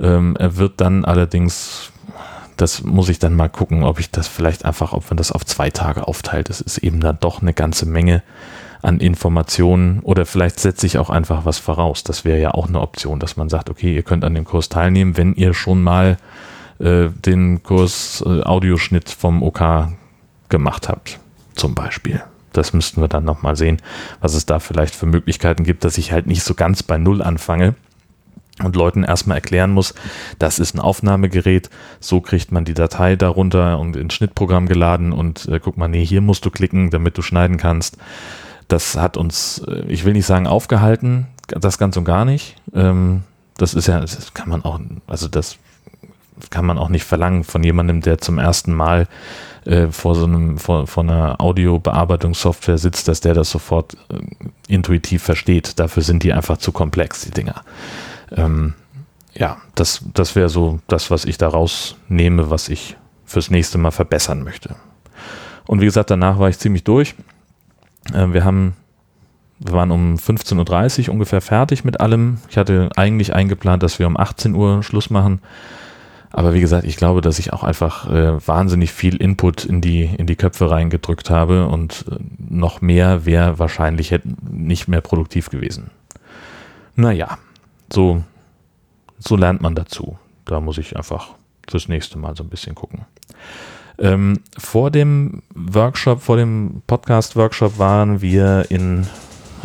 Ähm, 0.00 0.36
er 0.36 0.56
wird 0.56 0.80
dann 0.80 1.04
allerdings, 1.04 1.92
das 2.56 2.82
muss 2.82 3.08
ich 3.08 3.20
dann 3.20 3.36
mal 3.36 3.48
gucken, 3.48 3.84
ob 3.84 4.00
ich 4.00 4.10
das 4.10 4.26
vielleicht 4.26 4.64
einfach, 4.64 4.92
ob 4.92 5.08
man 5.10 5.16
das 5.16 5.30
auf 5.30 5.46
zwei 5.46 5.70
Tage 5.70 6.08
aufteilt. 6.08 6.48
Das 6.48 6.60
ist 6.60 6.78
eben 6.78 7.00
dann 7.00 7.18
doch 7.20 7.40
eine 7.40 7.54
ganze 7.54 7.86
Menge 7.86 8.24
an 8.82 8.98
Informationen 8.98 10.00
oder 10.00 10.26
vielleicht 10.26 10.58
setze 10.60 10.86
ich 10.86 10.98
auch 10.98 11.10
einfach 11.10 11.44
was 11.44 11.58
voraus. 11.58 12.04
Das 12.04 12.24
wäre 12.24 12.40
ja 12.40 12.52
auch 12.52 12.68
eine 12.68 12.80
Option, 12.80 13.20
dass 13.20 13.36
man 13.36 13.48
sagt, 13.48 13.70
okay, 13.70 13.94
ihr 13.94 14.02
könnt 14.02 14.24
an 14.24 14.34
dem 14.34 14.44
Kurs 14.44 14.68
teilnehmen, 14.68 15.16
wenn 15.16 15.34
ihr 15.34 15.54
schon 15.54 15.82
mal 15.82 16.16
äh, 16.78 17.08
den 17.08 17.62
Kurs 17.62 18.24
äh, 18.26 18.42
Audioschnitt 18.42 19.10
vom 19.10 19.42
OK 19.42 19.88
gemacht 20.48 20.88
habt, 20.88 21.20
zum 21.54 21.74
Beispiel. 21.74 22.22
Das 22.52 22.72
müssten 22.72 23.00
wir 23.00 23.08
dann 23.08 23.24
nochmal 23.24 23.54
sehen, 23.54 23.80
was 24.20 24.34
es 24.34 24.46
da 24.46 24.58
vielleicht 24.58 24.94
für 24.94 25.06
Möglichkeiten 25.06 25.62
gibt, 25.62 25.84
dass 25.84 25.98
ich 25.98 26.10
halt 26.10 26.26
nicht 26.26 26.42
so 26.42 26.54
ganz 26.54 26.82
bei 26.82 26.98
Null 26.98 27.22
anfange 27.22 27.74
und 28.64 28.76
Leuten 28.76 29.04
erstmal 29.04 29.36
erklären 29.36 29.70
muss, 29.70 29.94
das 30.38 30.58
ist 30.58 30.74
ein 30.74 30.80
Aufnahmegerät, 30.80 31.70
so 32.00 32.20
kriegt 32.20 32.50
man 32.50 32.64
die 32.64 32.74
Datei 32.74 33.16
darunter 33.16 33.78
und 33.78 33.96
ins 33.96 34.14
Schnittprogramm 34.14 34.66
geladen 34.66 35.12
und 35.12 35.46
äh, 35.48 35.60
guck 35.62 35.76
mal, 35.76 35.88
nee, 35.88 36.04
hier 36.04 36.20
musst 36.20 36.44
du 36.44 36.50
klicken, 36.50 36.90
damit 36.90 37.16
du 37.16 37.22
schneiden 37.22 37.56
kannst 37.56 37.96
das 38.72 38.96
hat 38.96 39.16
uns, 39.16 39.62
äh, 39.66 39.84
ich 39.88 40.04
will 40.04 40.12
nicht 40.12 40.26
sagen 40.26 40.46
aufgehalten, 40.46 41.26
das 41.48 41.78
ganz 41.78 41.96
und 41.96 42.04
gar 42.04 42.24
nicht. 42.24 42.56
Ähm, 42.74 43.22
das 43.56 43.74
ist 43.74 43.88
ja, 43.88 44.00
das 44.00 44.32
kann 44.32 44.48
man 44.48 44.64
auch, 44.64 44.80
also 45.06 45.28
das 45.28 45.58
kann 46.48 46.64
man 46.64 46.78
auch 46.78 46.88
nicht 46.88 47.04
verlangen 47.04 47.44
von 47.44 47.62
jemandem, 47.62 48.00
der 48.00 48.18
zum 48.18 48.38
ersten 48.38 48.72
Mal 48.72 49.06
äh, 49.66 49.88
vor 49.88 50.14
so 50.14 50.24
einem, 50.24 50.56
vor, 50.58 50.86
vor 50.86 51.02
einer 51.02 51.40
Audiobearbeitungssoftware 51.40 52.78
sitzt, 52.78 53.08
dass 53.08 53.20
der 53.20 53.34
das 53.34 53.50
sofort 53.50 53.94
äh, 54.08 54.20
intuitiv 54.72 55.22
versteht. 55.22 55.78
Dafür 55.78 56.02
sind 56.02 56.22
die 56.22 56.32
einfach 56.32 56.56
zu 56.56 56.72
komplex, 56.72 57.22
die 57.22 57.30
Dinger. 57.30 57.62
Ähm, 58.34 58.74
ja, 59.34 59.58
das, 59.74 60.02
das 60.14 60.34
wäre 60.34 60.48
so 60.48 60.80
das, 60.86 61.10
was 61.10 61.24
ich 61.24 61.36
daraus 61.36 61.96
nehme, 62.08 62.50
was 62.50 62.68
ich 62.68 62.96
fürs 63.26 63.50
nächste 63.50 63.78
Mal 63.78 63.90
verbessern 63.90 64.42
möchte. 64.42 64.76
Und 65.66 65.80
wie 65.80 65.84
gesagt, 65.84 66.10
danach 66.10 66.38
war 66.38 66.48
ich 66.48 66.58
ziemlich 66.58 66.84
durch. 66.84 67.14
Äh, 68.12 68.32
wir 68.32 68.44
haben, 68.44 68.74
wir 69.58 69.72
waren 69.72 69.90
um 69.90 70.16
15.30 70.16 71.08
Uhr 71.08 71.14
ungefähr 71.14 71.40
fertig 71.40 71.84
mit 71.84 72.00
allem. 72.00 72.38
Ich 72.48 72.56
hatte 72.56 72.90
eigentlich 72.96 73.34
eingeplant, 73.34 73.82
dass 73.82 73.98
wir 73.98 74.06
um 74.06 74.16
18 74.16 74.54
Uhr 74.54 74.82
Schluss 74.82 75.10
machen. 75.10 75.40
Aber 76.32 76.54
wie 76.54 76.60
gesagt, 76.60 76.84
ich 76.84 76.96
glaube, 76.96 77.22
dass 77.22 77.40
ich 77.40 77.52
auch 77.52 77.64
einfach 77.64 78.08
äh, 78.08 78.46
wahnsinnig 78.46 78.92
viel 78.92 79.16
Input 79.16 79.64
in 79.64 79.80
die, 79.80 80.04
in 80.04 80.26
die 80.26 80.36
Köpfe 80.36 80.70
reingedrückt 80.70 81.28
habe 81.28 81.66
und 81.66 82.04
äh, 82.10 82.16
noch 82.38 82.80
mehr 82.80 83.26
wäre 83.26 83.58
wahrscheinlich 83.58 84.14
nicht 84.48 84.86
mehr 84.86 85.00
produktiv 85.00 85.50
gewesen. 85.50 85.90
Naja, 86.94 87.38
so, 87.92 88.22
so 89.18 89.36
lernt 89.36 89.60
man 89.60 89.74
dazu. 89.74 90.18
da 90.44 90.60
muss 90.60 90.78
ich 90.78 90.96
einfach 90.96 91.30
fürs 91.68 91.88
nächste 91.88 92.18
Mal 92.18 92.36
so 92.36 92.44
ein 92.44 92.48
bisschen 92.48 92.74
gucken. 92.74 93.06
Ähm, 94.00 94.40
vor 94.56 94.90
dem 94.90 95.42
Workshop, 95.54 96.22
vor 96.22 96.36
dem 96.36 96.82
Podcast-Workshop 96.86 97.78
waren 97.78 98.22
wir 98.22 98.64
in, 98.70 99.06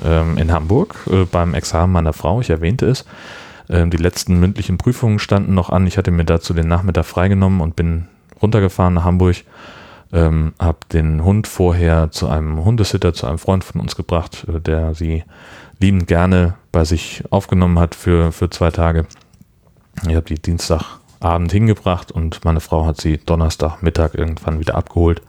ähm, 0.04 0.38
in 0.38 0.52
Hamburg 0.52 0.96
äh, 1.10 1.24
beim 1.24 1.54
Examen 1.54 1.94
meiner 1.94 2.12
Frau. 2.12 2.42
Ich 2.42 2.50
erwähnte 2.50 2.86
es. 2.86 3.06
Ähm, 3.70 3.92
die 3.92 3.98
letzten 3.98 4.38
mündlichen 4.40 4.78
Prüfungen 4.78 5.20
standen 5.20 5.54
noch 5.54 5.70
an. 5.70 5.88
Ich 5.88 5.98
hatte 5.98 6.12
mir 6.12 6.26
dazu 6.26 6.54
den 6.54 6.68
Nachmittag 6.68 7.06
freigenommen 7.06 7.62
und 7.62 7.78
bin 7.78 8.08
runtergefahren 8.42 8.96
nach 8.96 9.06
Hamburg. 9.06 9.38
Ähm, 10.12 10.54
habe 10.60 10.80
den 10.92 11.24
Hund 11.24 11.48
vorher 11.48 12.12
zu 12.12 12.28
einem 12.28 12.64
Hundesitter, 12.64 13.14
zu 13.14 13.26
einem 13.28 13.40
Freund 13.40 13.64
von 13.64 13.82
uns 13.82 13.96
gebracht, 13.96 14.46
äh, 14.54 14.60
der 14.60 14.96
sie 14.96 15.24
liebend 15.80 16.08
gerne 16.08 16.56
bei 16.74 16.84
sich 16.84 17.24
aufgenommen 17.30 17.80
hat 17.80 17.96
für, 17.96 18.34
für 18.34 18.50
zwei 18.50 18.70
Tage. 18.70 19.08
Ich 20.08 20.16
habe 20.16 20.26
die 20.26 20.42
Dienstag 20.42 21.00
Abend 21.20 21.52
hingebracht 21.52 22.12
und 22.12 22.44
meine 22.46 22.60
Frau 22.60 22.86
hat 22.86 23.00
sie 23.00 23.18
Donnerstagmittag 23.18 24.14
irgendwann 24.14 24.60
wieder 24.60 24.76
abgeholt. 24.76 25.22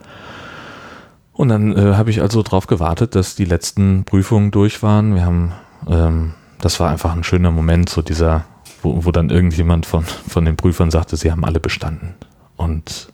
Und 1.33 1.49
dann 1.49 1.77
äh, 1.77 1.95
habe 1.95 2.09
ich 2.09 2.21
also 2.21 2.41
darauf 2.41 2.65
gewartet, 2.67 3.13
dass 3.13 3.35
die 3.35 3.45
letzten 3.45 4.03
Prüfungen 4.05 4.49
durch 4.51 4.81
waren. 4.81 5.13
Wir 5.13 5.25
haben, 5.25 5.53
ähm, 5.87 6.33
das 6.59 6.79
war 6.79 6.89
einfach 6.89 7.15
ein 7.15 7.23
schöner 7.23 7.51
Moment, 7.51 7.89
so 7.89 8.01
dieser, 8.01 8.45
wo, 8.81 9.05
wo 9.05 9.11
dann 9.11 9.29
irgendjemand 9.29 9.85
von, 9.85 10.03
von 10.03 10.45
den 10.45 10.57
Prüfern 10.57 10.89
sagte, 10.89 11.15
sie 11.15 11.31
haben 11.31 11.45
alle 11.45 11.59
bestanden. 11.59 12.15
Und 12.55 13.09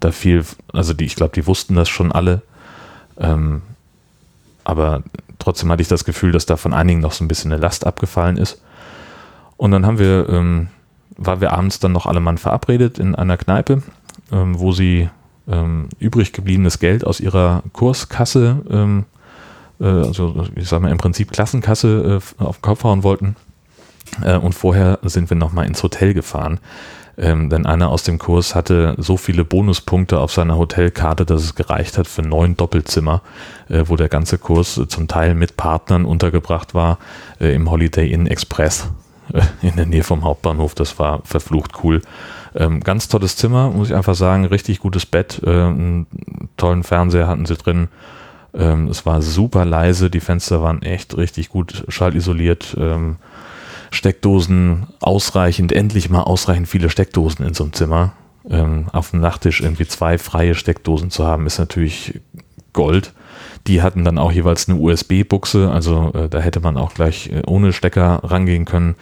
da 0.00 0.10
fiel, 0.10 0.44
also 0.72 0.92
die, 0.92 1.06
ich 1.06 1.16
glaube, 1.16 1.32
die 1.34 1.46
wussten 1.46 1.74
das 1.74 1.88
schon 1.88 2.12
alle. 2.12 2.42
Ähm, 3.18 3.62
aber 4.64 5.02
trotzdem 5.38 5.70
hatte 5.70 5.82
ich 5.82 5.88
das 5.88 6.04
Gefühl, 6.04 6.32
dass 6.32 6.46
da 6.46 6.56
von 6.56 6.74
einigen 6.74 7.00
noch 7.00 7.12
so 7.12 7.24
ein 7.24 7.28
bisschen 7.28 7.52
eine 7.52 7.60
Last 7.60 7.86
abgefallen 7.86 8.36
ist. 8.36 8.60
Und 9.56 9.70
dann 9.70 9.86
haben 9.86 9.98
wir 9.98 10.28
ähm, 10.28 10.68
waren 11.16 11.40
wir 11.40 11.52
abends 11.52 11.78
dann 11.78 11.92
noch 11.92 12.06
alle 12.06 12.20
Mann 12.20 12.38
verabredet 12.38 12.98
in 12.98 13.14
einer 13.14 13.36
Kneipe, 13.36 13.82
ähm, 14.30 14.58
wo 14.58 14.72
sie 14.72 15.08
ähm, 15.48 15.88
übrig 15.98 16.32
gebliebenes 16.32 16.78
Geld 16.78 17.06
aus 17.06 17.20
ihrer 17.20 17.62
Kurskasse, 17.72 18.62
ähm, 18.70 19.04
äh, 19.80 19.86
also 19.86 20.46
ich 20.54 20.68
sag 20.68 20.82
mal 20.82 20.90
im 20.90 20.98
Prinzip 20.98 21.32
Klassenkasse 21.32 22.20
äh, 22.40 22.42
auf 22.42 22.58
den 22.58 22.62
Kopf 22.62 22.84
hauen 22.84 23.02
wollten. 23.02 23.36
Äh, 24.22 24.36
und 24.36 24.54
vorher 24.54 24.98
sind 25.02 25.30
wir 25.30 25.36
nochmal 25.36 25.66
ins 25.66 25.82
Hotel 25.82 26.14
gefahren. 26.14 26.60
Ähm, 27.18 27.50
denn 27.50 27.66
einer 27.66 27.90
aus 27.90 28.04
dem 28.04 28.18
Kurs 28.18 28.54
hatte 28.54 28.94
so 28.96 29.18
viele 29.18 29.44
Bonuspunkte 29.44 30.18
auf 30.18 30.32
seiner 30.32 30.56
Hotelkarte, 30.56 31.26
dass 31.26 31.42
es 31.42 31.54
gereicht 31.54 31.98
hat 31.98 32.06
für 32.06 32.22
neun 32.22 32.56
Doppelzimmer, 32.56 33.20
äh, 33.68 33.84
wo 33.86 33.96
der 33.96 34.08
ganze 34.08 34.38
Kurs 34.38 34.80
zum 34.88 35.08
Teil 35.08 35.34
mit 35.34 35.56
Partnern 35.58 36.06
untergebracht 36.06 36.74
war 36.74 36.98
äh, 37.38 37.54
im 37.54 37.70
Holiday 37.70 38.10
Inn 38.10 38.26
Express. 38.26 38.88
in 39.62 39.76
der 39.76 39.86
Nähe 39.86 40.04
vom 40.04 40.24
Hauptbahnhof. 40.24 40.74
Das 40.74 40.98
war 40.98 41.22
verflucht 41.24 41.82
cool. 41.82 42.02
Ähm, 42.54 42.80
ganz 42.80 43.08
tolles 43.08 43.36
Zimmer, 43.36 43.70
muss 43.70 43.88
ich 43.88 43.94
einfach 43.94 44.14
sagen. 44.14 44.44
Richtig 44.44 44.80
gutes 44.80 45.06
Bett. 45.06 45.40
Äh, 45.44 45.50
einen 45.50 46.06
tollen 46.56 46.82
Fernseher 46.82 47.28
hatten 47.28 47.46
sie 47.46 47.56
drin. 47.56 47.88
Ähm, 48.54 48.88
es 48.88 49.06
war 49.06 49.22
super 49.22 49.64
leise. 49.64 50.10
Die 50.10 50.20
Fenster 50.20 50.62
waren 50.62 50.82
echt 50.82 51.16
richtig 51.16 51.48
gut 51.48 51.84
schallisoliert. 51.88 52.76
Ähm, 52.78 53.16
Steckdosen 53.90 54.86
ausreichend, 55.00 55.70
endlich 55.70 56.08
mal 56.08 56.22
ausreichend 56.22 56.66
viele 56.66 56.88
Steckdosen 56.88 57.46
in 57.46 57.54
so 57.54 57.64
einem 57.64 57.74
Zimmer. 57.74 58.12
Ähm, 58.48 58.86
auf 58.92 59.10
dem 59.10 59.20
Nachttisch 59.20 59.60
irgendwie 59.60 59.86
zwei 59.86 60.18
freie 60.18 60.54
Steckdosen 60.54 61.10
zu 61.10 61.24
haben, 61.24 61.46
ist 61.46 61.58
natürlich 61.58 62.20
Gold. 62.72 63.12
Die 63.66 63.82
hatten 63.82 64.04
dann 64.04 64.18
auch 64.18 64.32
jeweils 64.32 64.68
eine 64.68 64.78
USB-Buchse, 64.78 65.70
also 65.70 66.12
äh, 66.14 66.28
da 66.28 66.40
hätte 66.40 66.60
man 66.60 66.76
auch 66.76 66.94
gleich 66.94 67.30
äh, 67.30 67.42
ohne 67.46 67.72
Stecker 67.72 68.20
rangehen 68.24 68.64
können. 68.64 68.96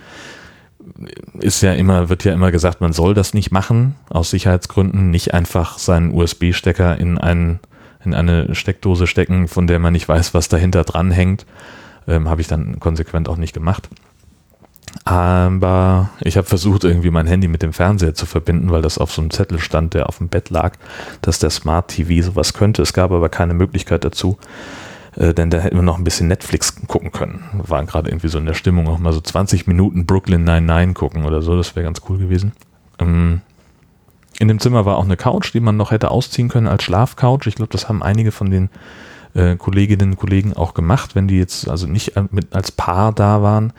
Ist 1.41 1.63
ja 1.63 1.73
immer, 1.73 2.09
wird 2.09 2.25
ja 2.25 2.33
immer 2.33 2.51
gesagt, 2.51 2.81
man 2.81 2.93
soll 2.93 3.15
das 3.15 3.33
nicht 3.33 3.51
machen, 3.51 3.95
aus 4.11 4.31
Sicherheitsgründen, 4.31 5.11
nicht 5.11 5.33
einfach 5.33 5.79
seinen 5.79 6.13
USB-Stecker 6.13 6.99
in, 6.99 7.17
einen, 7.17 7.61
in 8.05 8.15
eine 8.15 8.55
Steckdose 8.55 9.07
stecken, 9.07 9.49
von 9.49 9.67
der 9.67 9.79
man 9.79 9.93
nicht 9.93 10.09
weiß, 10.09 10.35
was 10.35 10.49
dahinter 10.49 10.85
dran 10.85 11.11
hängt. 11.11 11.47
Ähm, 12.07 12.29
Habe 12.29 12.41
ich 12.41 12.49
dann 12.49 12.81
konsequent 12.81 13.29
auch 13.29 13.37
nicht 13.37 13.55
gemacht. 13.55 13.89
Aber 15.05 16.11
ich 16.21 16.37
habe 16.37 16.47
versucht, 16.47 16.85
irgendwie 16.85 17.11
mein 17.11 17.27
Handy 17.27 17.49
mit 17.49 17.63
dem 17.63 17.73
Fernseher 17.73 18.15
zu 18.15 18.27
verbinden, 18.27 18.71
weil 18.71 18.83
das 18.83 18.99
auf 18.99 19.13
so 19.13 19.23
einem 19.23 19.31
Zettel 19.31 19.59
stand, 19.59 19.95
der 19.95 20.09
auf 20.09 20.19
dem 20.19 20.29
Bett 20.29 20.51
lag, 20.51 20.77
dass 21.23 21.39
der 21.39 21.51
Smart 21.51 21.89
TV 21.89 22.25
sowas 22.27 22.53
könnte. 22.53 22.83
Es 22.83 22.93
gab 22.93 23.13
aber 23.13 23.29
keine 23.29 23.55
Möglichkeit 23.55 24.05
dazu, 24.05 24.39
äh, 25.17 25.33
denn 25.33 25.51
da 25.51 25.59
hätten 25.59 25.77
wir 25.77 25.83
noch 25.83 25.99
ein 25.99 26.05
bisschen 26.05 26.29
Netflix 26.29 26.75
gucken 26.87 27.13
können. 27.13 27.45
Wir 27.53 27.69
waren 27.71 27.87
gerade 27.87 28.11
irgendwie 28.11 28.29
so 28.29 28.39
in 28.39 28.47
der 28.47 28.55
Stimmung, 28.55 28.89
auch 28.89 28.99
mal 28.99 29.13
so 29.13 29.21
20 29.21 29.67
Minuten 29.67 30.07
Brooklyn 30.07 30.45
99 30.45 30.95
gucken 30.95 31.25
oder 31.25 31.43
so. 31.43 31.57
Das 31.57 31.77
wäre 31.77 31.85
ganz 31.85 32.03
cool 32.09 32.19
gewesen. 32.19 32.53
Ähm, 32.99 33.43
in 34.39 34.49
dem 34.49 34.59
Zimmer 34.59 34.87
war 34.87 34.97
auch 34.97 35.05
eine 35.05 35.17
Couch, 35.17 35.53
die 35.53 35.61
man 35.61 35.77
noch 35.77 35.91
hätte 35.91 36.11
ausziehen 36.11 36.49
können 36.49 36.67
als 36.67 36.83
Schlafcouch. 36.83 37.47
Ich 37.47 37.57
glaube, 37.57 37.73
das 37.73 37.89
haben 37.89 38.03
einige 38.03 38.33
von 38.33 38.51
den 38.51 38.71
äh, 39.35 39.57
Kolleginnen 39.57 40.13
und 40.13 40.17
Kollegen 40.17 40.55
auch 40.55 40.75
gemacht, 40.75 41.15
wenn 41.15 41.29
die 41.29 41.39
jetzt 41.39 41.69
also 41.69 41.87
nicht 41.87 42.17
äh, 42.17 42.25
als 42.51 42.73
Paar 42.73 43.13
da 43.13 43.43
waren. 43.43 43.73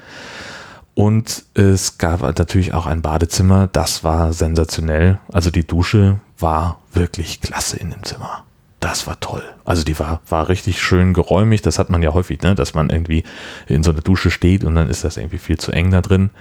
Und 0.94 1.46
es 1.54 1.98
gab 1.98 2.22
natürlich 2.22 2.74
auch 2.74 2.86
ein 2.86 3.02
Badezimmer, 3.02 3.68
das 3.72 4.04
war 4.04 4.34
sensationell. 4.34 5.20
Also 5.32 5.50
die 5.50 5.66
Dusche 5.66 6.20
war 6.38 6.80
wirklich 6.94 7.42
klasse 7.42 7.78
in 7.78 7.92
dem 7.92 8.04
Zimmer. 8.04 8.44
Das 8.82 9.08
war 9.08 9.20
toll. 9.20 9.44
Also 9.64 9.84
die 9.84 9.98
war, 10.00 10.22
war 10.28 10.50
richtig 10.50 10.82
schön 10.82 11.14
geräumig. 11.14 11.62
Das 11.62 11.80
hat 11.80 11.90
man 11.90 12.02
ja 12.02 12.14
häufig, 12.14 12.42
ne? 12.42 12.56
dass 12.56 12.74
man 12.74 12.90
irgendwie 12.90 13.24
in 13.68 13.84
so 13.84 13.92
einer 13.92 14.02
Dusche 14.02 14.32
steht 14.32 14.64
und 14.64 14.76
dann 14.76 14.90
ist 14.90 15.04
das 15.04 15.18
irgendwie 15.18 15.38
viel 15.38 15.58
zu 15.58 15.72
eng 15.72 15.92
da 15.92 16.02
drin. 16.02 16.32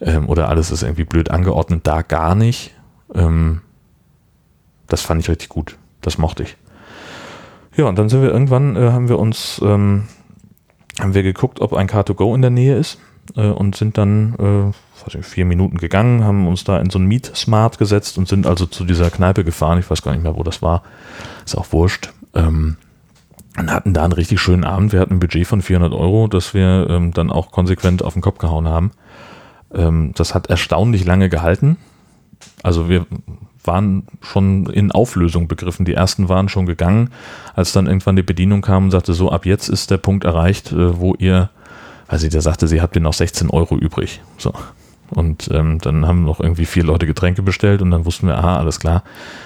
Ähm, 0.00 0.28
oder 0.28 0.48
alles 0.48 0.70
ist 0.70 0.82
irgendwie 0.82 1.04
blöd 1.04 1.30
angeordnet. 1.30 1.86
Da 1.86 2.02
gar 2.02 2.34
nicht. 2.34 2.74
Ähm, 3.14 3.60
das 4.88 5.02
fand 5.02 5.20
ich 5.20 5.28
richtig 5.28 5.50
gut. 5.50 5.76
Das 6.00 6.18
mochte 6.18 6.42
ich. 6.42 6.56
Ja, 7.76 7.84
und 7.84 7.98
dann 7.98 8.08
sind 8.08 8.22
wir 8.22 8.30
irgendwann, 8.30 8.74
äh, 8.74 8.90
haben 8.90 9.08
wir 9.08 9.18
uns, 9.18 9.60
ähm, 9.62 10.08
haben 10.98 11.14
wir 11.14 11.22
geguckt, 11.22 11.60
ob 11.60 11.72
ein 11.74 11.88
Car2Go 11.88 12.34
in 12.34 12.42
der 12.42 12.50
Nähe 12.50 12.76
ist 12.76 12.98
äh, 13.36 13.46
und 13.46 13.76
sind 13.76 13.98
dann 13.98 14.72
äh, 14.72 15.22
vier 15.22 15.44
Minuten 15.44 15.78
gegangen, 15.78 16.24
haben 16.24 16.46
uns 16.46 16.64
da 16.64 16.78
in 16.78 16.90
so 16.90 16.98
ein 16.98 17.06
Meet 17.06 17.32
Smart 17.34 17.78
gesetzt 17.78 18.18
und 18.18 18.28
sind 18.28 18.46
also 18.46 18.66
zu 18.66 18.84
dieser 18.84 19.10
Kneipe 19.10 19.44
gefahren. 19.44 19.78
Ich 19.78 19.90
weiß 19.90 20.02
gar 20.02 20.12
nicht 20.12 20.22
mehr, 20.22 20.36
wo 20.36 20.42
das 20.42 20.62
war. 20.62 20.82
Ist 21.44 21.56
auch 21.56 21.72
wurscht. 21.72 22.12
Ähm, 22.34 22.76
und 23.58 23.70
hatten 23.70 23.92
da 23.92 24.04
einen 24.04 24.12
richtig 24.12 24.40
schönen 24.40 24.64
Abend. 24.64 24.92
Wir 24.92 25.00
hatten 25.00 25.14
ein 25.14 25.20
Budget 25.20 25.46
von 25.46 25.60
400 25.60 25.92
Euro, 25.92 26.26
das 26.26 26.54
wir 26.54 26.86
ähm, 26.88 27.12
dann 27.12 27.30
auch 27.30 27.50
konsequent 27.50 28.02
auf 28.02 28.14
den 28.14 28.22
Kopf 28.22 28.38
gehauen 28.38 28.66
haben. 28.66 28.92
Ähm, 29.74 30.12
das 30.14 30.34
hat 30.34 30.48
erstaunlich 30.48 31.04
lange 31.04 31.28
gehalten. 31.28 31.76
Also 32.62 32.88
wir 32.88 33.06
waren 33.64 34.06
schon 34.20 34.66
in 34.66 34.90
Auflösung 34.90 35.48
begriffen. 35.48 35.84
Die 35.84 35.94
ersten 35.94 36.28
waren 36.28 36.48
schon 36.48 36.66
gegangen, 36.66 37.10
als 37.54 37.72
dann 37.72 37.86
irgendwann 37.86 38.16
die 38.16 38.22
Bedienung 38.22 38.62
kam 38.62 38.84
und 38.84 38.90
sagte, 38.90 39.12
so 39.12 39.30
ab 39.30 39.46
jetzt 39.46 39.68
ist 39.68 39.90
der 39.90 39.98
Punkt 39.98 40.24
erreicht, 40.24 40.72
äh, 40.72 40.98
wo 40.98 41.14
ihr 41.14 41.50
also 42.12 42.28
der 42.28 42.42
sagte, 42.42 42.68
sie 42.68 42.82
habt 42.82 42.94
ihr 42.94 43.00
noch 43.00 43.14
16 43.14 43.48
Euro 43.48 43.74
übrig. 43.78 44.20
So. 44.36 44.52
Und 45.08 45.50
ähm, 45.50 45.78
dann 45.78 46.06
haben 46.06 46.24
noch 46.24 46.40
irgendwie 46.40 46.66
vier 46.66 46.84
Leute 46.84 47.06
Getränke 47.06 47.42
bestellt 47.42 47.80
und 47.80 47.90
dann 47.90 48.04
wussten 48.04 48.26
wir, 48.26 48.36
aha, 48.36 48.58
alles 48.58 48.80
klar, 48.80 49.02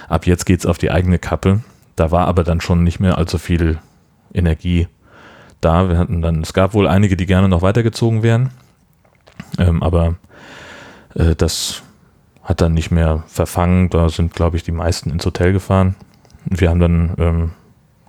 ab 0.09 0.27
jetzt 0.27 0.45
geht's 0.45 0.65
auf 0.65 0.77
die 0.77 0.91
eigene 0.91 1.17
Kappe. 1.17 1.61
Da 1.95 2.11
war 2.11 2.27
aber 2.27 2.43
dann 2.43 2.59
schon 2.59 2.83
nicht 2.83 2.99
mehr 2.99 3.17
allzu 3.17 3.37
viel 3.37 3.79
Energie 4.33 4.89
da. 5.61 5.87
Wir 5.87 5.97
hatten 5.97 6.21
dann, 6.21 6.41
es 6.41 6.51
gab 6.51 6.73
wohl 6.73 6.89
einige, 6.89 7.15
die 7.15 7.25
gerne 7.25 7.47
noch 7.47 7.61
weitergezogen 7.61 8.21
wären, 8.21 8.49
ähm, 9.57 9.81
aber 9.81 10.15
äh, 11.15 11.35
das 11.35 11.83
hat 12.43 12.59
dann 12.59 12.73
nicht 12.73 12.91
mehr 12.91 13.23
verfangen. 13.27 13.89
Da 13.89 14.09
sind, 14.09 14.33
glaube 14.33 14.57
ich, 14.57 14.63
die 14.63 14.73
meisten 14.73 15.09
ins 15.09 15.25
Hotel 15.25 15.53
gefahren. 15.53 15.95
Wir 16.43 16.69
haben 16.69 16.81
dann 16.81 17.13
ähm, 17.17 17.51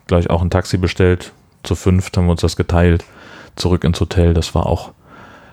gleich 0.08 0.30
auch 0.30 0.42
ein 0.42 0.50
Taxi 0.50 0.78
bestellt. 0.78 1.32
Zu 1.62 1.76
fünft 1.76 2.16
haben 2.16 2.26
wir 2.26 2.32
uns 2.32 2.40
das 2.40 2.56
geteilt 2.56 3.04
zurück 3.58 3.84
ins 3.84 4.00
Hotel. 4.00 4.34
Das 4.34 4.54
war 4.54 4.66
auch 4.66 4.92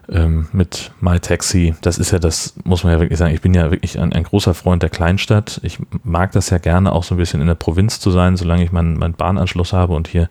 ähm, 0.10 0.48
mit 0.52 0.92
MyTaxi. 1.02 1.76
Das 1.82 1.98
ist 1.98 2.12
ja 2.12 2.20
das, 2.20 2.54
muss 2.64 2.84
man 2.84 2.94
ja 2.94 3.00
wirklich 3.00 3.20
sagen. 3.20 3.34
Ich 3.34 3.42
bin 3.42 3.54
ja 3.54 3.72
wirklich 3.72 4.00
ein, 4.00 4.14
ein, 4.14 4.24
großer 4.24 4.54
Freund 4.54 4.84
der 4.84 4.90
Kleinstadt. 4.90 5.60
Ich 5.64 5.80
mag 6.04 6.32
das 6.32 6.50
ja 6.50 6.58
gerne, 6.58 6.92
auch 6.92 7.04
so 7.04 7.16
ein 7.16 7.18
bisschen 7.18 7.42
in 7.42 7.48
der 7.48 7.56
Provinz 7.56 8.00
zu 8.00 8.12
sein, 8.12 8.38
solange 8.38 8.64
ich 8.64 8.72
meinen 8.72 8.98
mein 8.98 9.14
Bahnanschluss 9.14 9.74
habe 9.74 9.94
und 9.94 10.08
hier 10.08 10.30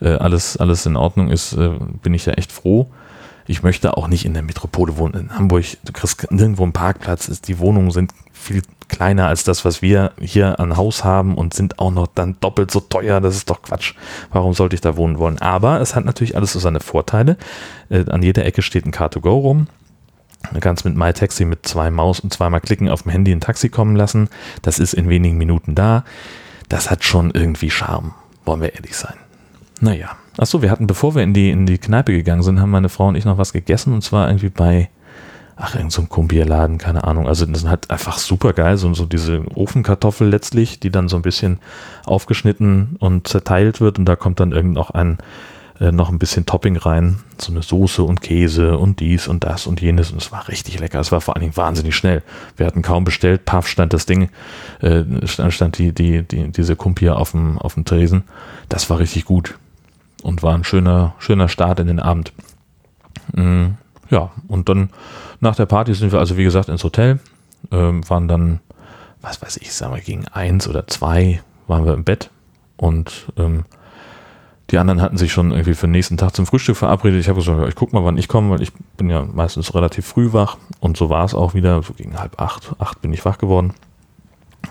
äh, 0.00 0.14
alles, 0.14 0.56
alles 0.56 0.86
in 0.86 0.96
Ordnung 0.96 1.30
ist, 1.30 1.52
äh, 1.54 1.70
bin 2.02 2.14
ich 2.14 2.26
ja 2.26 2.34
echt 2.34 2.52
froh. 2.52 2.90
Ich 3.46 3.62
möchte 3.62 3.96
auch 3.96 4.08
nicht 4.08 4.24
in 4.24 4.34
der 4.34 4.42
Metropole 4.42 4.96
wohnen. 4.96 5.14
In 5.14 5.36
Hamburg, 5.36 5.64
du 5.84 5.92
kriegst 5.92 6.30
nirgendwo 6.30 6.62
einen 6.62 6.72
Parkplatz, 6.72 7.28
ist, 7.28 7.48
die 7.48 7.58
Wohnungen 7.58 7.90
sind 7.90 8.12
viel 8.32 8.62
kleiner 8.88 9.28
als 9.28 9.44
das, 9.44 9.64
was 9.64 9.82
wir 9.82 10.12
hier 10.20 10.60
an 10.60 10.76
Haus 10.76 11.04
haben 11.04 11.34
und 11.34 11.54
sind 11.54 11.78
auch 11.78 11.90
noch 11.90 12.06
dann 12.06 12.36
doppelt 12.40 12.70
so 12.70 12.80
teuer. 12.80 13.20
Das 13.20 13.36
ist 13.36 13.50
doch 13.50 13.62
Quatsch. 13.62 13.94
Warum 14.30 14.54
sollte 14.54 14.74
ich 14.74 14.80
da 14.80 14.96
wohnen 14.96 15.18
wollen? 15.18 15.38
Aber 15.38 15.80
es 15.80 15.94
hat 15.94 16.04
natürlich 16.04 16.36
alles 16.36 16.52
so 16.52 16.58
seine 16.58 16.80
Vorteile. 16.80 17.36
Äh, 17.90 18.10
an 18.10 18.22
jeder 18.22 18.44
Ecke 18.44 18.62
steht 18.62 18.86
ein 18.86 18.92
Car2Go 18.92 19.40
rum. 19.40 19.66
Du 20.52 20.60
kannst 20.60 20.84
mit 20.84 20.94
MyTaxi 20.94 21.44
mit 21.44 21.66
zwei 21.66 21.90
Maus 21.90 22.20
und 22.20 22.32
zweimal 22.32 22.60
klicken 22.60 22.88
auf 22.88 23.02
dem 23.02 23.12
Handy 23.12 23.32
ein 23.32 23.40
Taxi 23.40 23.70
kommen 23.70 23.96
lassen. 23.96 24.28
Das 24.62 24.78
ist 24.78 24.92
in 24.92 25.08
wenigen 25.08 25.38
Minuten 25.38 25.74
da. 25.74 26.04
Das 26.68 26.90
hat 26.90 27.04
schon 27.04 27.30
irgendwie 27.30 27.70
Charme. 27.70 28.14
Wollen 28.44 28.60
wir 28.60 28.74
ehrlich 28.74 28.96
sein. 28.96 29.16
Naja. 29.80 30.16
Achso, 30.36 30.62
wir 30.62 30.70
hatten, 30.70 30.86
bevor 30.86 31.14
wir 31.14 31.22
in 31.22 31.32
die, 31.32 31.50
in 31.50 31.66
die 31.66 31.78
Kneipe 31.78 32.12
gegangen 32.12 32.42
sind, 32.42 32.60
haben 32.60 32.70
meine 32.70 32.88
Frau 32.88 33.08
und 33.08 33.14
ich 33.14 33.24
noch 33.24 33.38
was 33.38 33.52
gegessen 33.52 33.92
und 33.92 34.02
zwar 34.02 34.28
irgendwie 34.28 34.50
bei 34.50 34.90
ach, 35.56 35.74
irgend 35.76 35.92
so 35.92 36.02
Kumbierladen, 36.02 36.78
keine 36.78 37.04
Ahnung. 37.04 37.28
Also 37.28 37.46
das 37.46 37.62
ist 37.62 37.68
halt 37.68 37.90
einfach 37.90 38.18
super 38.18 38.52
geil, 38.52 38.76
so, 38.76 38.92
so 38.94 39.06
diese 39.06 39.42
Ofenkartoffel 39.54 40.28
letztlich, 40.28 40.80
die 40.80 40.90
dann 40.90 41.08
so 41.08 41.16
ein 41.16 41.22
bisschen 41.22 41.60
aufgeschnitten 42.04 42.96
und 42.98 43.28
zerteilt 43.28 43.80
wird 43.80 43.98
und 43.98 44.04
da 44.06 44.16
kommt 44.16 44.40
dann 44.40 44.52
irgend 44.52 44.74
noch 44.74 44.90
ein 44.90 45.18
äh, 45.80 45.90
noch 45.90 46.08
ein 46.08 46.20
bisschen 46.20 46.46
Topping 46.46 46.76
rein, 46.76 47.18
so 47.36 47.52
eine 47.52 47.62
Soße 47.62 48.02
und 48.02 48.20
Käse 48.20 48.78
und 48.78 49.00
dies 49.00 49.26
und 49.26 49.42
das 49.42 49.66
und 49.66 49.80
jenes 49.80 50.12
und 50.12 50.22
es 50.22 50.30
war 50.30 50.48
richtig 50.48 50.78
lecker. 50.78 51.00
Es 51.00 51.10
war 51.10 51.20
vor 51.20 51.34
allen 51.34 51.42
Dingen 51.42 51.56
wahnsinnig 51.56 51.96
schnell. 51.96 52.22
Wir 52.56 52.66
hatten 52.66 52.82
kaum 52.82 53.04
bestellt, 53.04 53.44
paff 53.44 53.66
stand 53.66 53.92
das 53.92 54.06
Ding, 54.06 54.30
äh, 54.80 55.02
stand, 55.24 55.52
stand 55.52 55.78
die, 55.78 55.92
die, 55.92 56.22
die, 56.22 56.52
diese 56.52 56.76
Kumpier 56.76 57.18
auf 57.18 57.32
dem, 57.32 57.58
auf 57.58 57.74
dem 57.74 57.84
Tresen. 57.84 58.22
Das 58.68 58.88
war 58.88 58.98
richtig 58.98 59.24
gut 59.24 59.56
und 60.24 60.42
war 60.42 60.54
ein 60.54 60.64
schöner, 60.64 61.14
schöner 61.18 61.48
Start 61.48 61.78
in 61.80 61.86
den 61.86 62.00
Abend. 62.00 62.32
Mm, 63.34 63.66
ja, 64.08 64.30
und 64.48 64.68
dann 64.68 64.88
nach 65.40 65.54
der 65.54 65.66
Party 65.66 65.92
sind 65.94 66.12
wir 66.12 66.18
also 66.18 66.36
wie 66.38 66.44
gesagt 66.44 66.70
ins 66.70 66.82
Hotel, 66.82 67.20
ähm, 67.70 68.08
waren 68.08 68.26
dann, 68.26 68.60
was 69.20 69.42
weiß 69.42 69.58
ich, 69.58 69.72
sagen 69.72 69.94
wir 69.94 70.00
gegen 70.00 70.26
eins 70.28 70.66
oder 70.66 70.86
zwei 70.86 71.42
waren 71.66 71.84
wir 71.84 71.92
im 71.92 72.04
Bett 72.04 72.30
und 72.78 73.26
ähm, 73.36 73.64
die 74.70 74.78
anderen 74.78 75.02
hatten 75.02 75.18
sich 75.18 75.30
schon 75.30 75.50
irgendwie 75.50 75.74
für 75.74 75.86
den 75.86 75.92
nächsten 75.92 76.16
Tag 76.16 76.34
zum 76.34 76.46
Frühstück 76.46 76.76
verabredet. 76.76 77.20
Ich 77.20 77.28
habe 77.28 77.40
gesagt, 77.40 77.68
ich 77.68 77.74
guck 77.74 77.92
mal, 77.92 78.02
wann 78.02 78.16
ich 78.16 78.28
komme, 78.28 78.50
weil 78.50 78.62
ich 78.62 78.72
bin 78.96 79.10
ja 79.10 79.22
meistens 79.22 79.74
relativ 79.74 80.06
früh 80.06 80.32
wach. 80.32 80.56
Und 80.80 80.96
so 80.96 81.10
war 81.10 81.26
es 81.26 81.34
auch 81.34 81.52
wieder. 81.52 81.82
So 81.82 81.92
gegen 81.92 82.18
halb 82.18 82.40
acht, 82.40 82.74
acht 82.78 83.02
bin 83.02 83.12
ich 83.12 83.26
wach 83.26 83.36
geworden. 83.36 83.74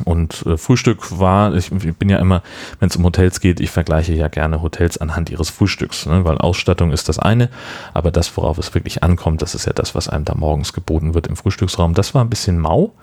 Und 0.03 0.45
äh, 0.45 0.57
Frühstück 0.57 1.19
war, 1.19 1.53
ich, 1.55 1.71
ich, 1.71 1.95
bin 1.95 2.09
ja 2.09 2.17
immer, 2.17 2.41
wenn 2.79 2.89
es 2.89 2.95
um 2.95 3.03
Hotels 3.03 3.39
geht, 3.39 3.59
ich 3.59 3.71
vergleiche 3.71 4.13
ja 4.13 4.27
gerne 4.27 4.61
Hotels 4.61 4.97
anhand 4.97 5.29
ihres 5.29 5.49
Frühstücks, 5.49 6.05
ne? 6.05 6.25
weil 6.25 6.37
Ausstattung 6.37 6.91
ist 6.91 7.09
das 7.09 7.19
eine, 7.19 7.49
aber 7.93 8.11
das, 8.11 8.35
worauf 8.37 8.57
es 8.57 8.73
wirklich 8.73 9.03
ankommt, 9.03 9.41
das 9.41 9.55
ist 9.55 9.65
ja 9.65 9.73
das, 9.73 9.95
was 9.95 10.09
einem 10.09 10.25
da 10.25 10.35
morgens 10.35 10.73
geboten 10.73 11.13
wird 11.13 11.27
im 11.27 11.35
Frühstücksraum. 11.35 11.93
Das 11.93 12.13
war 12.13 12.23
ein 12.23 12.29
bisschen 12.29 12.59
mau. 12.59 12.93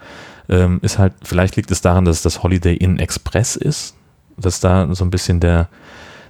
Ähm, 0.48 0.80
ist 0.82 0.98
halt, 0.98 1.12
vielleicht 1.22 1.56
liegt 1.56 1.70
es 1.70 1.80
daran, 1.80 2.04
dass 2.04 2.16
es 2.16 2.22
das 2.22 2.42
Holiday 2.42 2.74
Inn 2.74 2.98
Express 2.98 3.56
ist, 3.56 3.94
dass 4.36 4.60
da 4.60 4.92
so 4.94 5.04
ein 5.04 5.10
bisschen 5.10 5.38
der, 5.38 5.68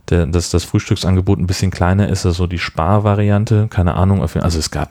der, 0.09 0.27
dass 0.27 0.51
das 0.51 0.65
Frühstücksangebot 0.65 1.39
ein 1.39 1.47
bisschen 1.47 1.71
kleiner 1.71 2.09
ist, 2.09 2.27
also 2.27 2.47
die 2.47 2.59
Sparvariante, 2.59 3.69
keine 3.69 3.95
Ahnung, 3.95 4.21
also 4.23 4.59
es 4.59 4.71
gab 4.71 4.91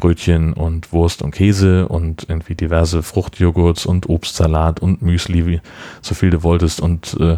Brötchen 0.00 0.52
und 0.52 0.92
Wurst 0.92 1.22
und 1.22 1.32
Käse 1.32 1.86
und 1.86 2.26
irgendwie 2.28 2.54
diverse 2.54 3.02
Fruchtjoghurts 3.02 3.86
und 3.86 4.08
Obstsalat 4.08 4.80
und 4.80 5.02
Müsli, 5.02 5.60
so 6.00 6.14
viel 6.14 6.30
du 6.30 6.42
wolltest 6.42 6.80
und 6.80 7.16
äh, 7.20 7.36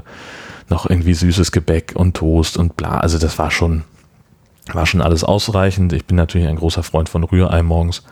noch 0.69 0.89
irgendwie 0.89 1.15
süßes 1.15 1.53
Gebäck 1.53 1.93
und 1.97 2.17
Toast 2.17 2.57
und 2.57 2.77
bla. 2.77 2.99
Also 2.99 3.19
das 3.19 3.39
war 3.39 3.51
schon, 3.51 3.83
war 4.73 4.87
schon 4.87 5.03
alles 5.03 5.25
ausreichend. 5.25 5.93
Ich 5.93 6.07
bin 6.07 6.17
natürlich 6.17 6.47
ein 6.47 6.57
großer 6.57 6.83
Freund 6.83 7.09
von 7.09 7.25
Rührei 7.25 7.63
morgens, 7.63 8.05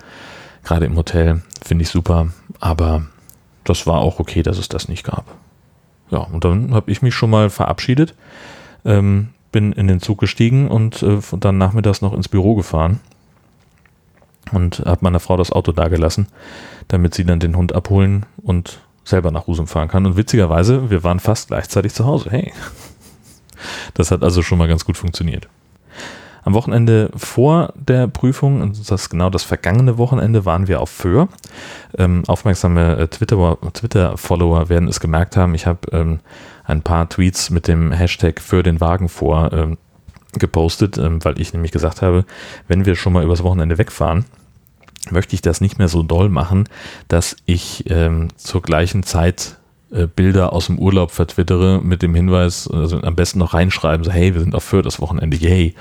gerade 0.65 0.87
im 0.87 0.97
Hotel, 0.97 1.43
finde 1.63 1.83
ich 1.83 1.89
super, 1.89 2.29
aber 2.59 3.07
das 3.65 3.87
war 3.87 3.99
auch 3.99 4.19
okay, 4.19 4.43
dass 4.43 4.59
es 4.59 4.69
das 4.69 4.89
nicht 4.89 5.05
gab. 5.05 5.25
Ja, 6.11 6.19
und 6.19 6.45
dann 6.45 6.75
habe 6.75 6.91
ich 6.91 7.03
mich 7.03 7.15
schon 7.15 7.31
mal 7.31 7.51
verabschiedet 7.51 8.15
ähm, 8.85 9.29
bin 9.53 9.73
in 9.73 9.89
den 9.89 10.01
Zug 10.01 10.19
gestiegen 10.19 10.69
und 10.69 11.03
äh, 11.03 11.19
dann 11.39 11.59
nachmittags 11.59 12.03
noch 12.03 12.13
ins 12.13 12.29
Büro 12.29 12.55
gefahren 12.55 13.01
und 14.53 14.81
habe 14.87 15.01
meiner 15.03 15.21
Frau 15.21 15.37
das 15.37 15.53
Auto 15.53 15.73
dagelassen, 15.73 16.29
damit 16.89 17.15
sie 17.15 17.25
dann 17.25 17.41
den 17.41 17.57
Hund 17.57 17.75
abholen 17.75 18.27
und 18.43 18.81
selber 19.05 19.31
nach 19.31 19.47
Husum 19.47 19.67
fahren 19.67 19.89
kann. 19.89 20.07
Und 20.07 20.17
witzigerweise, 20.17 20.91
wir 20.91 21.05
waren 21.05 21.21
fast 21.21 21.49
gleichzeitig 21.49 21.95
zu 21.95 22.07
Hause. 22.07 22.31
Hey, 22.31 22.53
das 23.95 24.11
hat 24.11 24.23
also 24.23 24.43
schon 24.43 24.59
mal 24.59 24.69
ganz 24.69 24.85
gut 24.85 24.97
funktioniert. 24.97 25.49
Am 26.43 26.55
Wochenende 26.55 27.11
vor 27.17 27.75
der 27.77 28.09
Prüfung, 28.09 28.73
das 28.89 29.11
genau 29.11 29.29
das 29.29 29.43
vergangene 29.43 29.99
Wochenende, 29.99 30.47
waren 30.47 30.69
wir 30.69 30.81
auf 30.81 30.89
Föhr. 30.89 31.29
Ähm, 31.99 32.23
aufmerksame 32.27 32.97
äh, 32.97 33.09
Twitter-Follower 33.09 34.63
Twitter 34.63 34.69
werden 34.71 34.89
es 34.89 35.01
gemerkt 35.01 35.37
haben. 35.37 35.55
Ich 35.55 35.67
habe 35.67 35.81
ähm, 35.93 36.21
ein 36.65 36.83
paar 36.83 37.09
Tweets 37.09 37.51
mit 37.51 37.69
dem 37.69 37.93
Hashtag 37.93 38.41
für 38.41 38.63
den 38.63 38.81
Wagen 38.81 39.11
vor 39.11 39.53
ähm, 39.53 39.77
gepostet, 40.33 40.99
ähm, 40.99 41.25
weil 41.25 41.41
ich 41.41 41.53
nämlich 41.53 41.73
gesagt 41.73 42.03
habe, 42.03 42.25
wenn 42.69 42.87
wir 42.87 42.95
schon 42.95 43.13
mal 43.13 43.25
übers 43.25 43.43
Wochenende 43.43 43.79
wegfahren, 43.79 44.25
möchte 45.11 45.35
ich 45.35 45.43
das 45.43 45.61
nicht 45.61 45.79
mehr 45.79 45.89
so 45.89 46.03
doll 46.03 46.29
machen, 46.29 46.69
dass 47.09 47.37
ich 47.47 47.85
ähm, 47.91 48.29
zur 48.37 48.63
gleichen 48.63 49.03
Zeit 49.03 49.57
äh, 49.93 50.07
Bilder 50.07 50.53
aus 50.53 50.67
dem 50.67 50.79
Urlaub 50.79 51.11
vertwittere 51.11 51.81
mit 51.83 52.03
dem 52.03 52.15
Hinweis, 52.15 52.69
also 52.69 53.01
am 53.03 53.17
besten 53.17 53.41
noch 53.41 53.55
reinschreiben, 53.55 54.05
so 54.05 54.13
hey, 54.13 54.35
wir 54.35 54.41
sind 54.41 54.55
auf 54.55 54.63
Fürth 54.63 54.87
das 54.87 55.01
Wochenende, 55.01 55.37
yay, 55.37 55.75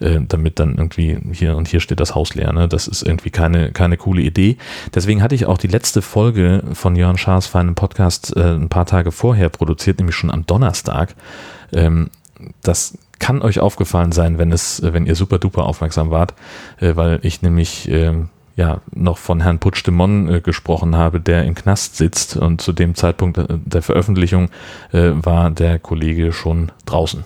äh, 0.00 0.20
damit 0.28 0.58
dann 0.58 0.76
irgendwie 0.76 1.18
hier 1.32 1.56
und 1.56 1.66
hier 1.66 1.80
steht 1.80 2.00
das 2.00 2.14
Haus 2.14 2.34
leer, 2.34 2.52
ne? 2.52 2.68
das 2.68 2.86
ist 2.86 3.02
irgendwie 3.02 3.30
keine, 3.30 3.72
keine 3.72 3.96
coole 3.96 4.20
Idee. 4.20 4.58
Deswegen 4.94 5.22
hatte 5.22 5.34
ich 5.34 5.46
auch 5.46 5.58
die 5.58 5.68
letzte 5.68 6.02
Folge 6.02 6.64
von 6.74 6.96
Jörn 6.96 7.16
Schaas 7.16 7.46
feinem 7.46 7.74
Podcast 7.74 8.36
äh, 8.36 8.42
ein 8.42 8.68
paar 8.68 8.84
Tage 8.84 9.10
vorher 9.10 9.48
produziert, 9.48 9.98
nämlich 9.98 10.16
schon 10.16 10.30
am 10.30 10.44
Donnerstag. 10.44 11.14
Ähm, 11.72 12.10
das 12.62 12.98
kann 13.18 13.42
euch 13.42 13.60
aufgefallen 13.60 14.12
sein, 14.12 14.38
wenn 14.38 14.52
es, 14.52 14.82
wenn 14.82 15.06
ihr 15.06 15.14
super 15.14 15.38
duper 15.38 15.64
aufmerksam 15.64 16.10
wart, 16.10 16.34
äh, 16.80 16.96
weil 16.96 17.20
ich 17.22 17.42
nämlich 17.42 17.88
ähm, 17.88 18.28
ja 18.56 18.80
noch 18.92 19.18
von 19.18 19.40
Herrn 19.40 19.58
Puigdemont 19.58 20.30
äh, 20.30 20.40
gesprochen 20.40 20.96
habe, 20.96 21.20
der 21.20 21.44
im 21.44 21.54
Knast 21.54 21.96
sitzt 21.96 22.36
und 22.36 22.60
zu 22.60 22.72
dem 22.72 22.94
Zeitpunkt 22.94 23.38
äh, 23.38 23.46
der 23.48 23.82
Veröffentlichung 23.82 24.50
äh, 24.92 25.12
war 25.14 25.50
der 25.50 25.78
Kollege 25.78 26.32
schon 26.32 26.72
draußen. 26.86 27.24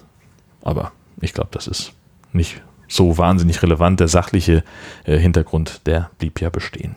Aber 0.63 0.93
ich 1.21 1.33
glaube, 1.33 1.51
das 1.53 1.67
ist 1.67 1.93
nicht 2.33 2.63
so 2.89 3.19
wahnsinnig 3.19 3.63
relevant. 3.63 4.01
Der 4.01 4.09
sachliche 4.09 4.65
äh, 5.05 5.19
Hintergrund, 5.19 5.87
der 5.87 6.11
blieb 6.19 6.41
ja 6.41 6.51
bestehen. 6.51 6.97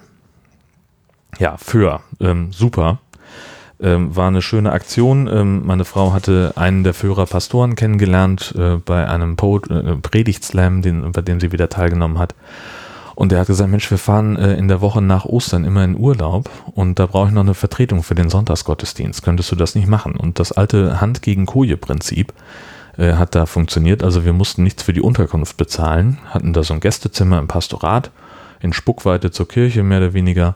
Ja, 1.39 1.57
für 1.57 2.01
ähm, 2.19 2.51
super. 2.51 2.99
Ähm, 3.83 4.15
war 4.15 4.29
eine 4.29 4.41
schöne 4.41 4.71
Aktion. 4.71 5.27
Ähm, 5.27 5.65
meine 5.65 5.83
Frau 5.83 6.13
hatte 6.13 6.53
einen 6.55 6.85
der 6.85 6.93
Führer 6.93 7.25
Pastoren 7.25 7.75
kennengelernt 7.75 8.55
äh, 8.57 8.77
bei 8.77 9.07
einem 9.09 9.33
äh, 9.33 9.95
Predigtslam, 10.01 10.81
den, 10.81 11.11
bei 11.11 11.21
dem 11.21 11.41
sie 11.41 11.51
wieder 11.51 11.67
teilgenommen 11.67 12.17
hat. 12.17 12.33
Und 13.15 13.33
er 13.33 13.41
hat 13.41 13.47
gesagt, 13.47 13.69
Mensch, 13.69 13.91
wir 13.91 13.97
fahren 13.97 14.37
äh, 14.37 14.55
in 14.55 14.69
der 14.69 14.79
Woche 14.79 15.01
nach 15.01 15.25
Ostern 15.25 15.65
immer 15.65 15.83
in 15.83 15.97
Urlaub 15.97 16.49
und 16.73 16.97
da 16.97 17.05
brauche 17.07 17.27
ich 17.27 17.33
noch 17.33 17.43
eine 17.43 17.53
Vertretung 17.53 18.03
für 18.03 18.15
den 18.15 18.29
Sonntagsgottesdienst. 18.29 19.21
Könntest 19.21 19.51
du 19.51 19.55
das 19.57 19.75
nicht 19.75 19.87
machen? 19.87 20.15
Und 20.15 20.39
das 20.39 20.53
alte 20.53 21.01
Hand 21.01 21.21
gegen 21.21 21.45
Koje 21.45 21.75
Prinzip 21.75 22.33
äh, 22.97 23.13
hat 23.13 23.35
da 23.35 23.45
funktioniert. 23.45 24.01
Also 24.01 24.23
wir 24.23 24.33
mussten 24.33 24.63
nichts 24.63 24.83
für 24.83 24.93
die 24.93 25.01
Unterkunft 25.01 25.57
bezahlen, 25.57 26.19
hatten 26.29 26.53
da 26.53 26.63
so 26.63 26.73
ein 26.73 26.79
Gästezimmer 26.79 27.37
im 27.37 27.47
Pastorat 27.47 28.11
in 28.61 28.71
Spuckweite 28.71 29.29
zur 29.29 29.47
Kirche 29.47 29.83
mehr 29.83 29.99
oder 29.99 30.13
weniger 30.13 30.55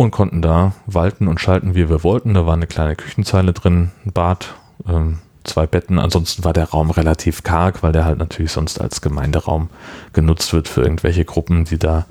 und 0.00 0.12
konnten 0.12 0.40
da 0.40 0.72
walten 0.86 1.28
und 1.28 1.42
schalten, 1.42 1.74
wie 1.74 1.90
wir 1.90 2.02
wollten. 2.02 2.32
Da 2.32 2.46
war 2.46 2.54
eine 2.54 2.66
kleine 2.66 2.96
Küchenzeile 2.96 3.52
drin, 3.52 3.90
ein 4.06 4.12
Bad, 4.12 4.54
ähm, 4.88 5.18
zwei 5.44 5.66
Betten. 5.66 5.98
Ansonsten 5.98 6.42
war 6.42 6.54
der 6.54 6.70
Raum 6.70 6.90
relativ 6.90 7.42
karg, 7.42 7.82
weil 7.82 7.92
der 7.92 8.06
halt 8.06 8.18
natürlich 8.18 8.50
sonst 8.50 8.80
als 8.80 9.02
Gemeinderaum 9.02 9.68
genutzt 10.14 10.54
wird 10.54 10.68
für 10.68 10.80
irgendwelche 10.80 11.26
Gruppen, 11.26 11.66
die 11.66 11.78
da 11.78 12.06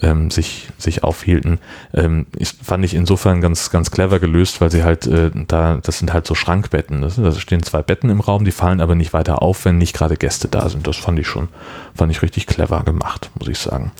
ähm, 0.00 0.30
sich, 0.30 0.68
sich 0.78 1.02
aufhielten. 1.02 1.58
Ähm, 1.92 2.26
ich, 2.36 2.50
fand 2.62 2.84
ich 2.84 2.94
insofern 2.94 3.40
ganz, 3.40 3.68
ganz 3.70 3.90
clever 3.90 4.20
gelöst, 4.20 4.60
weil 4.60 4.70
sie 4.70 4.84
halt 4.84 5.08
äh, 5.08 5.32
da, 5.48 5.78
das 5.82 5.98
sind 5.98 6.12
halt 6.12 6.28
so 6.28 6.36
Schrankbetten. 6.36 7.02
Da 7.02 7.32
stehen 7.32 7.64
zwei 7.64 7.82
Betten 7.82 8.10
im 8.10 8.20
Raum, 8.20 8.44
die 8.44 8.52
fallen 8.52 8.80
aber 8.80 8.94
nicht 8.94 9.12
weiter 9.12 9.42
auf, 9.42 9.64
wenn 9.64 9.78
nicht 9.78 9.96
gerade 9.96 10.16
Gäste 10.16 10.46
da 10.46 10.68
sind. 10.68 10.86
Das 10.86 10.96
fand 10.96 11.18
ich 11.18 11.26
schon, 11.26 11.48
fand 11.96 12.12
ich 12.12 12.22
richtig 12.22 12.46
clever 12.46 12.84
gemacht, 12.84 13.32
muss 13.40 13.48
ich 13.48 13.58
sagen. 13.58 13.90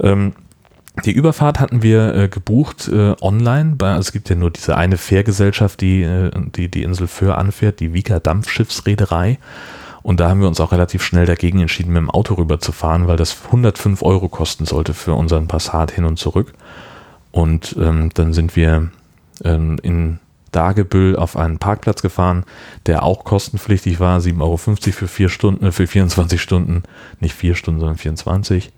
Ähm, 0.00 0.34
die 1.04 1.12
Überfahrt 1.12 1.58
hatten 1.58 1.82
wir 1.82 2.14
äh, 2.14 2.28
gebucht 2.28 2.88
äh, 2.88 3.14
online. 3.20 3.74
Bei, 3.76 3.90
also 3.90 4.00
es 4.00 4.12
gibt 4.12 4.30
ja 4.30 4.36
nur 4.36 4.50
diese 4.50 4.76
eine 4.76 4.96
Fährgesellschaft, 4.96 5.80
die, 5.80 6.02
äh, 6.02 6.30
die 6.54 6.70
die 6.70 6.84
Insel 6.84 7.08
Föhr 7.08 7.36
anfährt, 7.36 7.80
die 7.80 7.92
Vika 7.92 8.20
Dampfschiffsreederei. 8.20 9.38
Und 10.02 10.20
da 10.20 10.28
haben 10.28 10.40
wir 10.40 10.48
uns 10.48 10.60
auch 10.60 10.70
relativ 10.70 11.02
schnell 11.02 11.26
dagegen 11.26 11.60
entschieden, 11.60 11.92
mit 11.92 12.00
dem 12.00 12.10
Auto 12.10 12.34
rüber 12.34 12.60
zu 12.60 12.72
fahren, 12.72 13.08
weil 13.08 13.16
das 13.16 13.36
105 13.46 14.02
Euro 14.02 14.28
kosten 14.28 14.66
sollte 14.66 14.94
für 14.94 15.14
unseren 15.14 15.48
Passat 15.48 15.90
hin 15.90 16.04
und 16.04 16.18
zurück. 16.18 16.52
Und 17.32 17.74
ähm, 17.80 18.10
dann 18.14 18.32
sind 18.32 18.54
wir 18.54 18.90
ähm, 19.42 19.78
in 19.82 20.20
Dagebüll 20.52 21.16
auf 21.16 21.36
einen 21.36 21.58
Parkplatz 21.58 22.02
gefahren, 22.02 22.44
der 22.86 23.02
auch 23.02 23.24
kostenpflichtig 23.24 23.98
war, 23.98 24.20
7,50 24.20 24.40
Euro 24.40 24.56
für 24.56 25.08
vier 25.08 25.28
Stunden, 25.28 25.66
äh, 25.66 25.72
für 25.72 25.86
24 25.86 26.40
Stunden, 26.40 26.84
nicht 27.18 27.34
vier 27.34 27.56
Stunden, 27.56 27.80
sondern 27.80 27.98
24. 27.98 28.72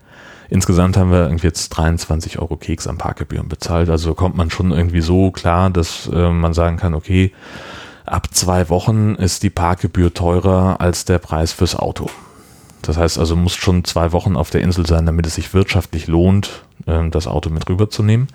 Insgesamt 0.48 0.96
haben 0.96 1.10
wir 1.10 1.24
irgendwie 1.24 1.46
jetzt 1.46 1.68
23 1.70 2.38
Euro 2.38 2.56
Keks 2.56 2.86
an 2.86 2.98
Parkgebühren 2.98 3.48
bezahlt. 3.48 3.90
Also 3.90 4.14
kommt 4.14 4.36
man 4.36 4.50
schon 4.50 4.70
irgendwie 4.70 5.00
so 5.00 5.30
klar, 5.30 5.70
dass 5.70 6.08
äh, 6.12 6.30
man 6.30 6.54
sagen 6.54 6.76
kann, 6.76 6.94
okay, 6.94 7.32
ab 8.04 8.28
zwei 8.32 8.68
Wochen 8.68 9.14
ist 9.16 9.42
die 9.42 9.50
Parkgebühr 9.50 10.14
teurer 10.14 10.80
als 10.80 11.04
der 11.04 11.18
Preis 11.18 11.52
fürs 11.52 11.74
Auto. 11.76 12.08
Das 12.82 12.96
heißt 12.96 13.18
also, 13.18 13.34
muss 13.34 13.54
schon 13.54 13.84
zwei 13.84 14.12
Wochen 14.12 14.36
auf 14.36 14.50
der 14.50 14.60
Insel 14.60 14.86
sein, 14.86 15.06
damit 15.06 15.26
es 15.26 15.34
sich 15.34 15.52
wirtschaftlich 15.54 16.06
lohnt, 16.06 16.62
äh, 16.86 17.08
das 17.10 17.26
Auto 17.26 17.50
mit 17.50 17.68
rüberzunehmen. 17.68 18.28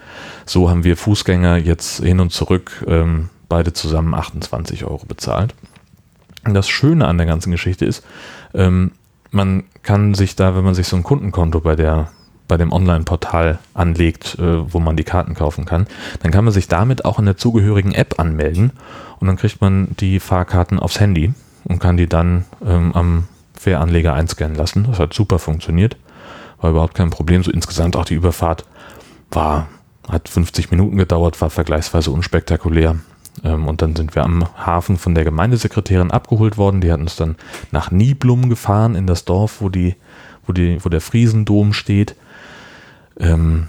So 0.46 0.70
haben 0.70 0.84
wir 0.84 0.98
Fußgänger 0.98 1.58
jetzt 1.58 2.04
hin 2.04 2.20
und 2.20 2.32
zurück 2.32 2.86
ähm, 2.88 3.30
beide 3.48 3.74
zusammen 3.74 4.14
28 4.14 4.86
Euro 4.86 5.06
bezahlt. 5.06 5.56
Das 6.44 6.68
Schöne 6.68 7.08
an 7.08 7.18
der 7.18 7.28
ganzen 7.28 7.52
Geschichte 7.52 7.86
ist, 7.86 8.04
ähm, 8.54 8.92
man 9.32 9.64
kann 9.84 10.14
sich 10.14 10.36
da, 10.36 10.56
wenn 10.56 10.64
man 10.64 10.76
sich 10.76 10.88
so 10.88 10.96
ein 10.96 11.04
Kundenkonto 11.04 11.60
bei 11.60 11.76
der 11.76 12.10
bei 12.48 12.58
dem 12.58 12.74
Online-Portal 12.74 13.60
anlegt, 13.74 14.38
äh, 14.38 14.74
wo 14.74 14.80
man 14.80 14.98
die 14.98 15.06
Karten 15.06 15.36
kaufen 15.36 15.64
kann, 15.64 15.88
dann 16.22 16.34
kann 16.34 16.44
man 16.44 16.54
sich 16.54 16.68
damit 16.68 17.06
auch 17.06 17.18
in 17.18 17.24
der 17.24 17.38
zugehörigen 17.38 17.94
App 17.94 18.20
anmelden 18.20 18.74
und 19.22 19.28
dann 19.28 19.38
kriegt 19.38 19.62
man 19.62 19.96
die 20.02 20.20
Fahrkarten 20.20 20.78
aufs 20.78 21.00
Handy 21.00 21.34
und 21.64 21.80
kann 21.80 21.96
die 21.96 22.08
dann 22.08 22.44
ähm, 22.66 22.92
am 22.94 23.28
Fähranleger 23.58 24.14
einscannen 24.14 24.58
lassen. 24.58 24.86
Das 24.86 25.00
hat 25.00 25.14
super 25.14 25.40
funktioniert, 25.40 25.96
war 26.60 26.72
überhaupt 26.72 26.96
kein 26.96 27.10
Problem. 27.10 27.42
So 27.42 27.52
insgesamt 27.52 27.96
auch 27.96 28.04
die 28.04 28.16
Überfahrt 28.16 28.66
war, 29.30 29.70
hat 30.10 30.28
50 30.28 30.72
Minuten 30.72 30.98
gedauert, 30.98 31.40
war 31.40 31.50
vergleichsweise 31.50 32.12
unspektakulär. 32.12 32.98
Ähm, 33.44 33.68
und 33.68 33.82
dann 33.82 33.96
sind 33.96 34.16
wir 34.16 34.24
am 34.24 34.46
Hafen 34.58 34.98
von 34.98 35.16
der 35.16 35.24
Gemeindesekretärin 35.24 36.12
abgeholt 36.12 36.58
worden. 36.58 36.82
Die 36.82 36.92
hat 36.92 37.00
uns 37.00 37.16
dann 37.16 37.36
nach 37.72 37.92
Niblum 37.92 38.50
gefahren, 38.50 38.96
in 38.96 39.08
das 39.08 39.26
Dorf, 39.26 39.62
wo, 39.62 39.70
die, 39.70 39.96
wo, 40.46 40.54
die, 40.54 40.84
wo 40.84 40.90
der 40.90 41.02
Friesendom 41.02 41.74
steht. 41.74 42.16
Ähm, 43.20 43.68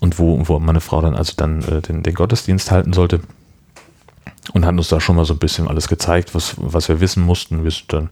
und 0.00 0.18
wo, 0.18 0.40
wo 0.46 0.58
meine 0.60 0.80
Frau 0.80 1.00
dann 1.00 1.16
also 1.16 1.32
dann 1.36 1.62
äh, 1.62 1.80
den, 1.80 2.02
den 2.02 2.14
Gottesdienst 2.14 2.70
halten 2.70 2.92
sollte 2.92 3.20
und 4.52 4.64
hat 4.64 4.76
uns 4.76 4.88
da 4.88 5.00
schon 5.00 5.16
mal 5.16 5.24
so 5.24 5.34
ein 5.34 5.38
bisschen 5.38 5.68
alles 5.68 5.88
gezeigt, 5.88 6.34
was, 6.34 6.54
was 6.56 6.88
wir 6.88 7.00
wissen 7.00 7.24
mussten. 7.24 7.64
Wir 7.64 7.72
dann, 7.88 8.08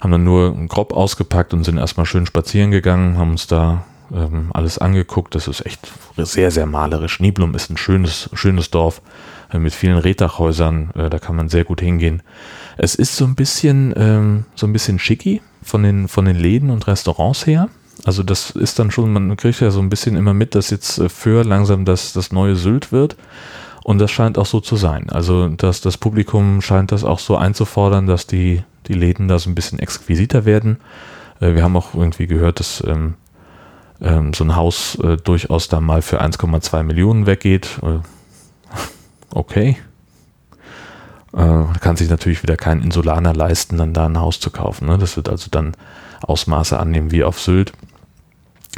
haben 0.00 0.12
dann 0.12 0.24
nur 0.24 0.54
grob 0.68 0.92
ausgepackt 0.92 1.54
und 1.54 1.64
sind 1.64 1.78
erstmal 1.78 2.06
schön 2.06 2.26
spazieren 2.26 2.70
gegangen, 2.70 3.16
haben 3.18 3.32
uns 3.32 3.46
da 3.46 3.84
ähm, 4.14 4.50
alles 4.52 4.78
angeguckt. 4.78 5.34
Das 5.34 5.48
ist 5.48 5.64
echt 5.64 5.80
sehr, 6.16 6.50
sehr 6.50 6.66
malerisch. 6.66 7.20
Niblum 7.20 7.54
ist 7.54 7.70
ein 7.70 7.76
schönes, 7.76 8.30
schönes 8.34 8.70
Dorf 8.70 9.00
mit 9.58 9.74
vielen 9.74 9.98
Reddachhäusern. 9.98 10.90
Äh, 10.94 11.10
da 11.10 11.18
kann 11.18 11.36
man 11.36 11.48
sehr 11.48 11.64
gut 11.64 11.80
hingehen. 11.80 12.22
Es 12.76 12.94
ist 12.94 13.16
so 13.16 13.24
ein 13.24 13.34
bisschen, 13.34 13.92
ähm, 13.96 14.44
so 14.54 14.66
ein 14.66 14.72
bisschen 14.72 14.98
schicki 14.98 15.42
von 15.62 15.82
den, 15.82 16.08
von 16.08 16.24
den 16.24 16.36
Läden 16.36 16.70
und 16.70 16.86
Restaurants 16.86 17.46
her. 17.46 17.68
Also 18.04 18.22
das 18.22 18.50
ist 18.50 18.78
dann 18.78 18.90
schon, 18.90 19.12
man 19.12 19.36
kriegt 19.36 19.60
ja 19.60 19.70
so 19.70 19.80
ein 19.80 19.88
bisschen 19.88 20.16
immer 20.16 20.34
mit, 20.34 20.54
dass 20.54 20.70
jetzt 20.70 20.98
äh, 20.98 21.08
für 21.08 21.44
langsam 21.44 21.84
das, 21.84 22.12
das 22.12 22.32
neue 22.32 22.56
Sylt 22.56 22.92
wird. 22.92 23.16
Und 23.84 23.98
das 23.98 24.10
scheint 24.10 24.38
auch 24.38 24.46
so 24.46 24.60
zu 24.60 24.76
sein. 24.76 25.10
Also 25.10 25.48
dass 25.48 25.80
das 25.80 25.98
Publikum 25.98 26.60
scheint 26.62 26.92
das 26.92 27.04
auch 27.04 27.18
so 27.18 27.36
einzufordern, 27.36 28.06
dass 28.06 28.26
die, 28.26 28.62
die 28.86 28.94
Läden 28.94 29.28
da 29.28 29.38
so 29.38 29.50
ein 29.50 29.54
bisschen 29.54 29.78
exquisiter 29.78 30.44
werden. 30.44 30.78
Äh, 31.40 31.54
wir 31.54 31.62
haben 31.62 31.76
auch 31.76 31.94
irgendwie 31.94 32.26
gehört, 32.26 32.60
dass 32.60 32.82
ähm, 32.86 33.14
ähm, 34.00 34.32
so 34.34 34.44
ein 34.44 34.56
Haus 34.56 34.96
äh, 34.96 35.16
durchaus 35.16 35.68
da 35.68 35.80
mal 35.80 36.02
für 36.02 36.22
1,2 36.22 36.82
Millionen 36.82 37.26
weggeht. 37.26 37.78
Äh, 39.32 39.38
okay. 39.38 39.76
Äh, 41.34 41.64
kann 41.80 41.96
sich 41.96 42.10
natürlich 42.10 42.42
wieder 42.42 42.56
kein 42.56 42.82
Insulaner 42.82 43.32
leisten, 43.32 43.78
dann 43.78 43.94
da 43.94 44.06
ein 44.06 44.20
Haus 44.20 44.38
zu 44.38 44.50
kaufen. 44.50 44.86
Ne? 44.86 44.98
Das 44.98 45.16
wird 45.16 45.28
also 45.28 45.48
dann 45.50 45.72
Ausmaße 46.20 46.78
annehmen 46.78 47.10
wie 47.10 47.24
auf 47.24 47.40
Sylt. 47.40 47.72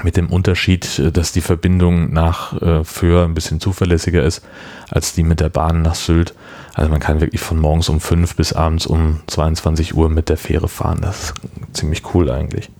Mit 0.02 0.16
dem 0.16 0.28
Unterschied, 0.28 0.98
äh, 0.98 1.10
dass 1.10 1.32
die 1.32 1.40
Verbindung 1.40 2.12
nach 2.12 2.60
äh, 2.62 2.84
Föhr 2.84 3.24
ein 3.24 3.34
bisschen 3.34 3.60
zuverlässiger 3.60 4.22
ist 4.22 4.44
als 4.90 5.14
die 5.14 5.24
mit 5.24 5.40
der 5.40 5.48
Bahn 5.48 5.82
nach 5.82 5.96
Sylt. 5.96 6.34
Also 6.74 6.90
man 6.90 7.00
kann 7.00 7.20
wirklich 7.20 7.40
von 7.40 7.58
morgens 7.58 7.88
um 7.88 8.00
5 8.00 8.36
bis 8.36 8.52
abends 8.52 8.86
um 8.86 9.20
22 9.26 9.94
Uhr 9.96 10.08
mit 10.08 10.28
der 10.28 10.36
Fähre 10.36 10.68
fahren. 10.68 10.98
Das 11.02 11.30
ist 11.30 11.34
ziemlich 11.72 12.14
cool 12.14 12.30
eigentlich. 12.30 12.70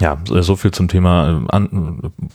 Ja, 0.00 0.18
so 0.24 0.56
viel 0.56 0.70
zum 0.70 0.88
Thema 0.88 1.42
äh, 1.50 1.60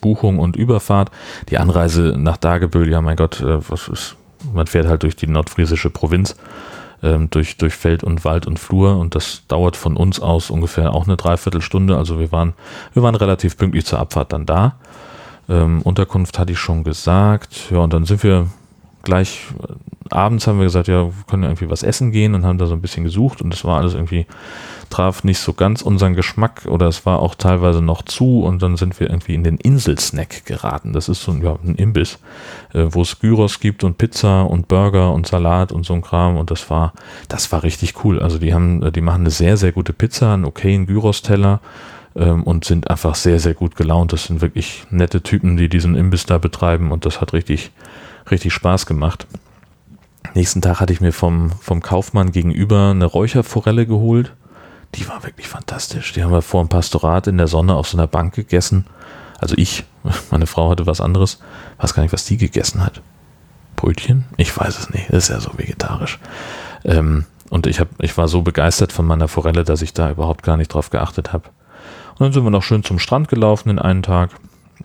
Buchung 0.01 0.39
und 0.39 0.55
Überfahrt. 0.55 1.11
Die 1.49 1.59
Anreise 1.59 2.15
nach 2.17 2.37
Dagebüll, 2.37 2.89
ja 2.89 3.01
mein 3.01 3.15
Gott, 3.15 3.41
äh, 3.41 3.69
was 3.69 3.87
ist, 3.87 4.15
man 4.53 4.67
fährt 4.67 4.87
halt 4.87 5.03
durch 5.03 5.15
die 5.15 5.27
nordfriesische 5.27 5.89
Provinz, 5.89 6.35
ähm, 7.01 7.29
durch, 7.29 7.57
durch 7.57 7.73
Feld 7.75 8.03
und 8.03 8.25
Wald 8.25 8.47
und 8.47 8.59
Flur 8.59 8.97
und 8.97 9.15
das 9.15 9.43
dauert 9.47 9.75
von 9.75 9.97
uns 9.97 10.19
aus 10.19 10.49
ungefähr 10.49 10.93
auch 10.93 11.05
eine 11.05 11.17
Dreiviertelstunde. 11.17 11.97
Also 11.97 12.19
wir 12.19 12.31
waren, 12.31 12.53
wir 12.93 13.03
waren 13.03 13.15
relativ 13.15 13.57
pünktlich 13.57 13.85
zur 13.85 13.99
Abfahrt 13.99 14.33
dann 14.33 14.45
da. 14.45 14.75
Ähm, 15.49 15.81
Unterkunft 15.81 16.39
hatte 16.39 16.53
ich 16.53 16.59
schon 16.59 16.83
gesagt. 16.83 17.69
Ja, 17.71 17.79
und 17.79 17.93
dann 17.93 18.05
sind 18.05 18.23
wir 18.23 18.47
gleich 19.03 19.47
abends 20.09 20.47
haben 20.47 20.57
wir 20.57 20.65
gesagt, 20.65 20.87
ja, 20.87 21.05
wir 21.05 21.13
können 21.29 21.43
irgendwie 21.43 21.69
was 21.69 21.83
essen 21.83 22.11
gehen 22.11 22.35
und 22.35 22.45
haben 22.45 22.57
da 22.57 22.65
so 22.65 22.73
ein 22.73 22.81
bisschen 22.81 23.03
gesucht 23.03 23.41
und 23.41 23.51
das 23.51 23.63
war 23.63 23.79
alles 23.79 23.93
irgendwie, 23.93 24.25
traf 24.89 25.23
nicht 25.23 25.39
so 25.39 25.53
ganz 25.53 25.81
unseren 25.81 26.13
Geschmack 26.13 26.65
oder 26.67 26.87
es 26.87 27.05
war 27.05 27.19
auch 27.19 27.35
teilweise 27.35 27.81
noch 27.81 28.03
zu 28.03 28.43
und 28.43 28.61
dann 28.61 28.77
sind 28.77 28.99
wir 28.99 29.09
irgendwie 29.09 29.33
in 29.33 29.43
den 29.43 29.57
Inselsnack 29.57 30.45
geraten. 30.45 30.93
Das 30.93 31.09
ist 31.09 31.23
so 31.23 31.31
ein, 31.31 31.41
ja, 31.41 31.57
ein 31.63 31.75
Imbiss, 31.75 32.19
äh, 32.73 32.85
wo 32.89 33.01
es 33.01 33.19
Gyros 33.19 33.59
gibt 33.59 33.83
und 33.83 33.97
Pizza 33.97 34.43
und 34.43 34.67
Burger 34.67 35.11
und 35.13 35.25
Salat 35.25 35.71
und 35.71 35.85
so 35.85 35.93
ein 35.93 36.01
Kram 36.01 36.37
und 36.37 36.51
das 36.51 36.69
war, 36.69 36.93
das 37.27 37.51
war 37.51 37.63
richtig 37.63 38.03
cool. 38.03 38.19
Also 38.19 38.37
die 38.37 38.53
haben, 38.53 38.91
die 38.91 39.01
machen 39.01 39.21
eine 39.21 39.31
sehr, 39.31 39.57
sehr 39.57 39.71
gute 39.71 39.93
Pizza, 39.93 40.33
einen 40.33 40.45
okayen 40.45 40.85
Gyros-Teller 40.85 41.59
ähm, 42.15 42.43
und 42.43 42.65
sind 42.65 42.89
einfach 42.89 43.15
sehr, 43.15 43.39
sehr 43.39 43.53
gut 43.53 43.75
gelaunt. 43.75 44.13
Das 44.13 44.25
sind 44.25 44.41
wirklich 44.41 44.85
nette 44.89 45.21
Typen, 45.21 45.57
die 45.57 45.69
diesen 45.69 45.95
Imbiss 45.95 46.25
da 46.25 46.37
betreiben 46.37 46.91
und 46.91 47.05
das 47.05 47.21
hat 47.21 47.33
richtig, 47.33 47.71
richtig 48.29 48.53
Spaß 48.53 48.85
gemacht. 48.85 49.27
Nächsten 50.33 50.61
Tag 50.61 50.79
hatte 50.79 50.93
ich 50.93 51.01
mir 51.01 51.13
vom, 51.13 51.51
vom 51.61 51.81
Kaufmann 51.81 52.31
gegenüber 52.31 52.91
eine 52.91 53.05
Räucherforelle 53.05 53.85
geholt. 53.85 54.33
Die 54.95 55.07
war 55.07 55.23
wirklich 55.23 55.47
fantastisch. 55.47 56.13
Die 56.13 56.23
haben 56.23 56.31
wir 56.31 56.41
vor 56.41 56.63
dem 56.63 56.69
Pastorat 56.69 57.27
in 57.27 57.37
der 57.37 57.47
Sonne 57.47 57.75
auf 57.75 57.87
so 57.87 57.97
einer 57.97 58.07
Bank 58.07 58.33
gegessen. 58.33 58.85
Also 59.39 59.55
ich, 59.57 59.85
meine 60.31 60.47
Frau 60.47 60.69
hatte 60.69 60.87
was 60.87 61.01
anderes. 61.01 61.39
Ich 61.77 61.83
weiß 61.83 61.93
gar 61.93 62.03
nicht, 62.03 62.13
was 62.13 62.25
die 62.25 62.37
gegessen 62.37 62.83
hat. 62.83 63.01
Brötchen? 63.75 64.25
Ich 64.37 64.57
weiß 64.57 64.79
es 64.79 64.89
nicht. 64.89 65.09
Das 65.09 65.25
ist 65.25 65.29
ja 65.29 65.39
so 65.39 65.51
vegetarisch. 65.57 66.19
Ähm, 66.85 67.25
und 67.49 67.67
ich, 67.67 67.79
hab, 67.79 67.89
ich 67.99 68.17
war 68.17 68.27
so 68.27 68.41
begeistert 68.41 68.91
von 68.91 69.05
meiner 69.05 69.27
Forelle, 69.27 69.63
dass 69.63 69.81
ich 69.81 69.93
da 69.93 70.09
überhaupt 70.09 70.43
gar 70.43 70.57
nicht 70.57 70.73
drauf 70.73 70.89
geachtet 70.89 71.33
habe. 71.33 71.49
Und 72.13 72.21
dann 72.21 72.33
sind 72.33 72.43
wir 72.43 72.49
noch 72.49 72.63
schön 72.63 72.83
zum 72.83 72.99
Strand 72.99 73.27
gelaufen 73.27 73.69
in 73.69 73.79
einen 73.79 74.03
Tag 74.03 74.31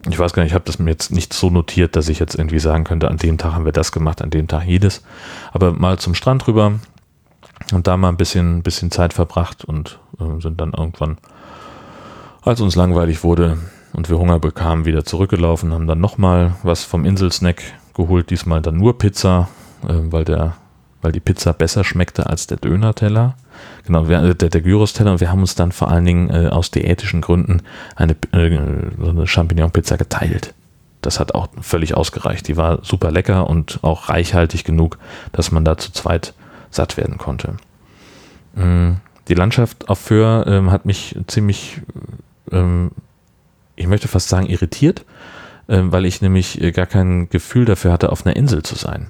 ich 0.08 0.18
weiß 0.18 0.32
gar 0.32 0.42
nicht, 0.42 0.50
ich 0.50 0.54
habe 0.54 0.64
das 0.64 0.78
mir 0.78 0.90
jetzt 0.90 1.10
nicht 1.10 1.32
so 1.32 1.50
notiert, 1.50 1.96
dass 1.96 2.08
ich 2.08 2.18
jetzt 2.18 2.36
irgendwie 2.36 2.60
sagen 2.60 2.84
könnte, 2.84 3.08
an 3.08 3.16
dem 3.16 3.38
Tag 3.38 3.54
haben 3.54 3.64
wir 3.64 3.72
das 3.72 3.92
gemacht, 3.92 4.22
an 4.22 4.30
dem 4.30 4.46
Tag 4.46 4.64
jedes. 4.64 5.02
Aber 5.52 5.72
mal 5.72 5.98
zum 5.98 6.14
Strand 6.14 6.46
rüber 6.46 6.74
und 7.72 7.86
da 7.86 7.96
mal 7.96 8.08
ein 8.08 8.16
bisschen, 8.16 8.62
bisschen 8.62 8.90
Zeit 8.90 9.12
verbracht 9.12 9.64
und 9.64 9.98
äh, 10.20 10.40
sind 10.40 10.60
dann 10.60 10.72
irgendwann, 10.72 11.18
als 12.42 12.60
uns 12.60 12.76
langweilig 12.76 13.24
wurde 13.24 13.58
und 13.92 14.08
wir 14.08 14.18
Hunger 14.18 14.38
bekamen, 14.38 14.84
wieder 14.84 15.04
zurückgelaufen, 15.04 15.72
haben 15.72 15.86
dann 15.86 16.00
nochmal 16.00 16.54
was 16.62 16.84
vom 16.84 17.04
Inselsnack 17.04 17.62
geholt, 17.94 18.30
diesmal 18.30 18.62
dann 18.62 18.76
nur 18.76 18.98
Pizza, 18.98 19.48
äh, 19.82 19.94
weil 20.12 20.24
der, 20.24 20.54
weil 21.02 21.12
die 21.12 21.20
Pizza 21.20 21.52
besser 21.52 21.82
schmeckte 21.82 22.26
als 22.26 22.46
der 22.46 22.58
Döner-Teller. 22.58 23.34
Genau, 23.86 24.04
der, 24.04 24.34
der 24.34 24.60
Gyros-Teller 24.60 25.12
und 25.12 25.20
wir 25.20 25.30
haben 25.30 25.40
uns 25.40 25.54
dann 25.54 25.72
vor 25.72 25.90
allen 25.90 26.04
Dingen 26.04 26.30
äh, 26.30 26.48
aus 26.48 26.70
diätischen 26.70 27.20
Gründen 27.20 27.62
eine, 27.96 28.12
äh, 28.32 28.58
so 29.00 29.10
eine 29.10 29.26
Champignon-Pizza 29.26 29.96
geteilt. 29.96 30.54
Das 31.00 31.20
hat 31.20 31.34
auch 31.34 31.48
völlig 31.60 31.94
ausgereicht. 31.94 32.48
Die 32.48 32.56
war 32.56 32.84
super 32.84 33.10
lecker 33.10 33.48
und 33.48 33.78
auch 33.82 34.08
reichhaltig 34.08 34.64
genug, 34.64 34.98
dass 35.32 35.52
man 35.52 35.64
da 35.64 35.78
zu 35.78 35.92
zweit 35.92 36.34
satt 36.70 36.96
werden 36.96 37.18
konnte. 37.18 37.56
Mm, 38.54 38.94
die 39.28 39.34
Landschaft 39.34 39.88
auf 39.88 39.98
Föhr 39.98 40.46
ähm, 40.46 40.70
hat 40.70 40.84
mich 40.86 41.16
ziemlich, 41.26 41.80
ähm, 42.50 42.90
ich 43.76 43.86
möchte 43.86 44.08
fast 44.08 44.28
sagen, 44.28 44.46
irritiert, 44.46 45.04
ähm, 45.68 45.92
weil 45.92 46.04
ich 46.04 46.20
nämlich 46.20 46.60
äh, 46.60 46.72
gar 46.72 46.86
kein 46.86 47.28
Gefühl 47.30 47.64
dafür 47.64 47.92
hatte, 47.92 48.10
auf 48.10 48.26
einer 48.26 48.36
Insel 48.36 48.62
zu 48.62 48.74
sein. 48.74 49.08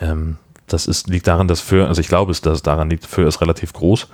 Ähm, 0.00 0.36
das 0.66 0.86
ist, 0.86 1.08
liegt 1.08 1.26
daran, 1.26 1.48
dass 1.48 1.60
Föhr, 1.60 1.88
also 1.88 2.00
ich 2.00 2.08
glaube 2.08 2.32
es, 2.32 2.40
dass 2.40 2.54
es 2.54 2.62
daran 2.62 2.90
liegt, 2.90 3.06
Föhr 3.06 3.28
ist 3.28 3.40
relativ 3.40 3.72
groß. 3.72 4.08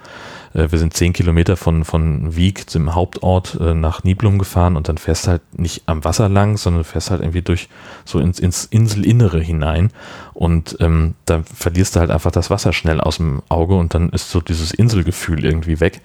Äh, 0.55 0.71
wir 0.71 0.79
sind 0.79 0.95
zehn 0.95 1.13
Kilometer 1.13 1.57
von, 1.57 1.85
von 1.85 2.37
Wieg 2.37 2.69
zum 2.69 2.95
Hauptort 2.95 3.59
äh, 3.61 3.75
nach 3.75 4.05
Niblum 4.05 4.39
gefahren 4.39 4.77
und 4.77 4.89
dann 4.89 4.99
fährst 4.99 5.29
halt 5.29 5.43
nicht 5.59 5.83
am 5.87 6.05
Wasser 6.05 6.29
lang, 6.29 6.57
sondern 6.57 6.85
fährst 6.85 7.11
halt 7.11 7.21
irgendwie 7.21 7.43
durch 7.43 7.69
so 8.05 8.19
ins, 8.19 8.39
ins 8.39 8.65
Inselinnere 8.67 9.41
hinein 9.41 9.91
und 10.35 10.77
ähm, 10.81 11.15
da 11.25 11.43
verlierst 11.43 11.97
du 11.97 12.01
halt 12.01 12.11
einfach 12.11 12.33
das 12.33 12.51
Wasser 12.51 12.73
schnell 12.73 13.01
aus 13.01 13.17
dem 13.17 13.43
Auge 13.49 13.75
und 13.75 13.95
dann 13.95 14.11
ist 14.11 14.31
so 14.31 14.41
dieses 14.41 14.73
Inselgefühl 14.73 15.45
irgendwie 15.45 15.81
weg. 15.81 16.01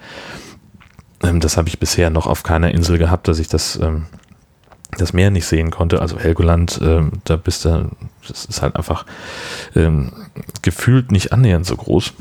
Ähm, 1.22 1.40
das 1.40 1.56
habe 1.56 1.68
ich 1.68 1.78
bisher 1.78 2.10
noch 2.10 2.26
auf 2.26 2.42
keiner 2.42 2.72
Insel 2.72 2.98
gehabt, 2.98 3.28
dass 3.28 3.38
ich 3.38 3.48
das 3.48 3.76
ähm, 3.76 4.06
das 4.98 5.12
Meer 5.12 5.30
nicht 5.30 5.46
sehen 5.46 5.70
konnte. 5.70 6.00
Also 6.00 6.18
Helgoland, 6.18 6.78
ähm, 6.82 7.12
da 7.24 7.36
bist 7.36 7.64
du, 7.64 7.90
das 8.26 8.44
ist 8.44 8.62
halt 8.62 8.76
einfach 8.76 9.06
ähm, 9.74 10.12
gefühlt 10.62 11.12
nicht 11.12 11.32
annähernd 11.32 11.66
so 11.66 11.76
groß. 11.76 12.12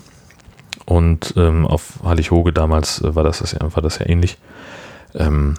Und 0.86 1.34
ähm, 1.36 1.68
auf 1.68 2.00
Hallighoge 2.04 2.54
damals 2.54 3.02
äh, 3.02 3.14
war, 3.14 3.24
das, 3.24 3.40
das 3.40 3.52
ja, 3.52 3.60
war 3.62 3.84
das 3.84 4.00
ja 4.00 4.08
ähnlich. 4.08 4.38
Ähm, 5.16 5.56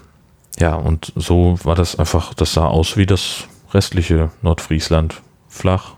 ja, 0.59 0.73
und 0.75 1.13
so 1.15 1.59
war 1.63 1.75
das 1.75 1.97
einfach, 1.97 2.33
das 2.33 2.53
sah 2.53 2.65
aus 2.65 2.97
wie 2.97 3.05
das 3.05 3.43
restliche 3.73 4.31
Nordfriesland. 4.41 5.21
Flach, 5.47 5.93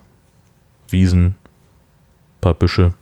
Wiesen, 0.90 1.36
paar 2.42 2.54
Büsche. 2.54 2.94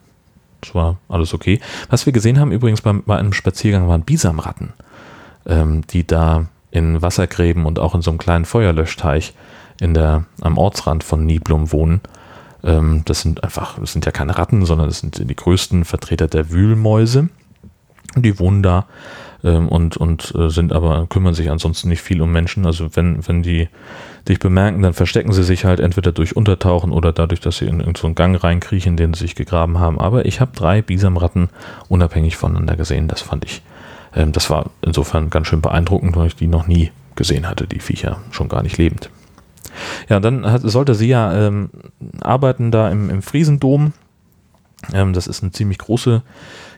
Das 0.62 0.76
war 0.76 0.98
alles 1.08 1.34
okay. 1.34 1.60
Was 1.90 2.06
wir 2.06 2.14
gesehen 2.14 2.40
haben 2.40 2.52
übrigens 2.52 2.82
bei, 2.82 2.94
bei 2.94 3.18
einem 3.18 3.34
Spaziergang 3.34 3.88
waren 3.88 4.04
Bisamratten, 4.04 4.74
ähm, 5.46 5.88
die 5.88 6.06
da 6.06 6.48
in 6.72 7.02
Wassergräben 7.02 7.66
und 7.66 7.80
auch 7.80 7.96
in 7.96 8.02
so 8.02 8.12
einem 8.12 8.18
kleinen 8.18 8.46
Feuerlöschteich 8.46 9.34
in 9.80 9.94
der, 9.94 10.26
am 10.42 10.58
Ortsrand 10.58 11.04
von 11.04 11.26
Niblum 11.26 11.72
wohnen. 11.72 12.02
Ähm, 12.64 13.04
das 13.06 13.22
sind 13.22 13.44
einfach, 13.44 13.80
das 13.80 13.94
sind 13.94 14.06
ja 14.06 14.12
keine 14.12 14.38
Ratten, 14.38 14.66
sondern 14.66 14.88
das 14.88 15.00
sind 15.00 15.18
die 15.18 15.36
größten 15.36 15.86
Vertreter 15.86 16.28
der 16.28 16.52
Wühlmäuse. 16.52 17.30
Die 18.16 18.40
wohnen 18.40 18.64
da 18.64 18.88
ähm, 19.44 19.70
und, 19.70 19.98
und 19.98 20.34
äh, 20.36 20.50
sind 20.50 20.74
aber, 20.74 21.08
kümmern 21.08 21.34
sich 21.34 21.50
ansonsten 21.50 21.90
nicht 21.90 22.02
viel 22.02 22.22
um 22.22 22.32
Menschen. 22.32 22.66
Also 22.66 22.96
wenn, 22.96 23.26
wenn 23.28 23.44
die 23.44 23.70
dich 24.28 24.40
bemerken, 24.40 24.82
dann 24.82 24.94
verstecken 24.94 25.32
sie 25.32 25.44
sich 25.44 25.66
halt 25.66 25.80
entweder 25.80 26.12
durch 26.12 26.36
Untertauchen 26.36 26.92
oder 26.92 27.14
dadurch, 27.14 27.40
dass 27.40 27.58
sie 27.58 27.66
in 27.66 27.80
irgendeinen 27.80 27.96
so 27.96 28.14
Gang 28.14 28.44
reinkriechen, 28.44 28.98
den 28.98 29.14
sie 29.14 29.22
sich 29.22 29.36
gegraben 29.36 29.80
haben. 29.80 30.00
Aber 30.00 30.26
ich 30.26 30.42
habe 30.42 30.52
drei 30.56 30.82
Bisamratten 30.82 31.50
unabhängig 31.88 32.36
voneinander 32.36 32.76
gesehen. 32.76 33.08
Das 33.08 33.22
fand 33.22 33.46
ich, 33.46 33.62
ähm, 34.16 34.32
das 34.32 34.50
war 34.50 34.70
insofern 34.82 35.30
ganz 35.30 35.48
schön 35.48 35.62
beeindruckend, 35.62 36.16
weil 36.16 36.28
ich 36.28 36.36
die 36.36 36.48
noch 36.48 36.68
nie 36.68 36.92
gesehen 37.16 37.48
hatte, 37.48 37.68
die 37.68 37.80
Viecher 37.80 38.22
schon 38.32 38.50
gar 38.50 38.64
nicht 38.64 38.78
lebend. 38.78 39.10
Ja, 40.08 40.20
dann 40.20 40.46
hat, 40.50 40.62
sollte 40.64 40.96
sie 40.96 41.08
ja 41.08 41.48
ähm, 41.48 41.70
arbeiten 42.22 42.72
da 42.72 42.90
im, 42.90 43.10
im 43.10 43.22
Friesendom. 43.22 43.94
Ähm, 44.94 45.14
das 45.14 45.28
ist 45.28 45.44
eine 45.44 45.52
ziemlich 45.52 45.78
große 45.78 46.22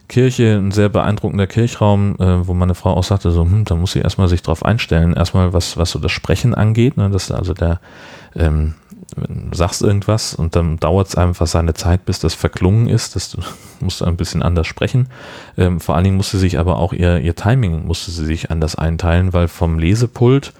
Kirche, 0.07 0.57
ein 0.57 0.71
sehr 0.71 0.89
beeindruckender 0.89 1.47
Kirchraum, 1.47 2.15
äh, 2.19 2.47
wo 2.47 2.53
meine 2.53 2.75
Frau 2.75 2.93
auch 2.95 3.03
sagte, 3.03 3.31
so, 3.31 3.43
hm, 3.43 3.63
da 3.65 3.75
muss 3.75 3.93
sie 3.93 3.99
erstmal 3.99 4.27
sich 4.27 4.41
drauf 4.41 4.65
einstellen, 4.65 5.13
erstmal 5.13 5.53
was, 5.53 5.77
was 5.77 5.91
so 5.91 5.99
das 5.99 6.11
Sprechen 6.11 6.53
angeht, 6.53 6.97
ne, 6.97 7.09
dass 7.09 7.31
also 7.31 7.53
der, 7.53 7.79
ähm, 8.35 8.73
sagst 9.51 9.81
irgendwas 9.81 10.33
und 10.33 10.55
dann 10.55 10.77
dauert 10.77 11.07
es 11.07 11.15
einfach 11.15 11.47
seine 11.47 11.73
Zeit, 11.73 12.05
bis 12.05 12.19
das 12.19 12.33
verklungen 12.33 12.87
ist, 12.87 13.15
das 13.15 13.37
musst 13.79 14.01
du 14.01 14.05
ein 14.05 14.17
bisschen 14.17 14.43
anders 14.43 14.67
sprechen. 14.67 15.07
Ähm, 15.57 15.79
vor 15.79 15.95
allen 15.95 16.03
Dingen 16.05 16.17
musste 16.17 16.37
sich 16.37 16.59
aber 16.59 16.77
auch 16.77 16.93
ihr, 16.93 17.19
ihr 17.19 17.35
Timing 17.35 17.85
musste 17.85 18.11
sie 18.11 18.25
sich 18.25 18.51
anders 18.51 18.75
einteilen, 18.75 19.33
weil 19.33 19.47
vom 19.47 19.79
Lesepult 19.79 20.53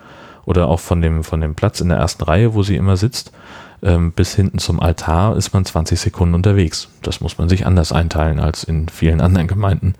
oder 0.46 0.68
auch 0.68 0.80
von 0.80 1.02
dem, 1.02 1.24
von 1.24 1.42
dem 1.42 1.56
Platz 1.56 1.82
in 1.82 1.90
der 1.90 1.98
ersten 1.98 2.24
Reihe, 2.24 2.54
wo 2.54 2.64
sie 2.64 2.76
immer 2.76 2.98
sitzt, 2.98 3.32
ähm, 3.84 4.12
bis 4.12 4.36
hinten 4.36 4.60
zum 4.60 4.80
Altar 4.80 5.36
ist 5.36 5.54
man 5.54 5.66
20 5.66 6.00
Sekunden 6.00 6.36
unterwegs. 6.36 6.90
Das 7.02 7.22
muss 7.22 7.38
man 7.38 7.50
sich 7.50 7.66
anders 7.66 7.92
einteilen 7.92 8.40
als 8.40 8.64
in 8.64 8.90
vielen 8.90 9.22
anderen 9.22 9.48
Gemeinden. 9.48 9.96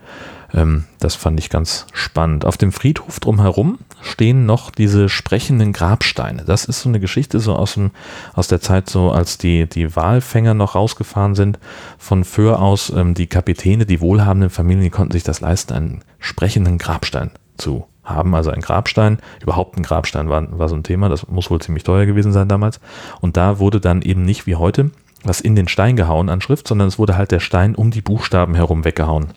Ähm, 0.54 0.86
das 1.00 1.16
fand 1.16 1.40
ich 1.40 1.50
ganz 1.50 1.88
spannend. 1.94 2.46
Auf 2.46 2.58
dem 2.58 2.72
Friedhof 2.72 3.20
drumherum 3.20 3.80
stehen 4.02 4.46
noch 4.46 4.72
diese 4.72 5.10
sprechenden 5.10 5.74
Grabsteine. 5.74 6.44
Das 6.46 6.66
ist 6.66 6.82
so 6.82 6.90
eine 6.90 7.00
Geschichte 7.00 7.40
so 7.40 7.56
aus, 7.56 7.76
dem, 7.76 7.92
aus 8.34 8.48
der 8.48 8.62
Zeit, 8.62 8.90
so 8.90 9.12
als 9.12 9.38
die, 9.38 9.68
die 9.68 9.96
Walfänger 9.96 10.54
noch 10.54 10.76
rausgefahren 10.76 11.36
sind 11.36 11.60
von 11.98 12.24
Föhr 12.24 12.62
aus. 12.62 12.90
Ähm, 12.90 13.14
die 13.14 13.28
Kapitäne, 13.28 13.86
die 13.86 14.02
wohlhabenden 14.02 14.50
Familien, 14.50 14.84
die 14.84 14.90
konnten 14.90 15.14
sich 15.14 15.24
das 15.24 15.42
leisten, 15.42 15.74
einen 15.74 16.04
sprechenden 16.20 16.78
Grabstein 16.78 17.32
zu 17.58 17.86
haben, 18.04 18.34
also 18.34 18.50
ein 18.50 18.62
Grabstein, 18.62 19.20
überhaupt 19.42 19.78
ein 19.78 19.84
Grabstein 19.84 20.28
war, 20.28 20.58
war 20.58 20.68
so 20.68 20.76
ein 20.76 20.84
Thema, 20.84 21.08
das 21.08 21.28
muss 21.28 21.52
wohl 21.52 21.62
ziemlich 21.62 21.84
teuer 21.84 22.08
gewesen 22.08 22.32
sein 22.32 22.48
damals. 22.48 22.80
Und 23.22 23.38
da 23.38 23.60
wurde 23.60 23.80
dann 23.80 24.02
eben 24.02 24.24
nicht 24.24 24.48
wie 24.48 24.56
heute 24.56 24.92
was 25.24 25.42
in 25.42 25.56
den 25.56 25.68
Stein 25.68 25.96
gehauen 25.96 26.30
an 26.30 26.42
Schrift, 26.42 26.68
sondern 26.68 26.88
es 26.88 26.98
wurde 26.98 27.16
halt 27.16 27.32
der 27.32 27.40
Stein 27.40 27.76
um 27.76 27.92
die 27.92 28.02
Buchstaben 28.02 28.56
herum 28.56 28.86
weggehauen. 28.86 29.28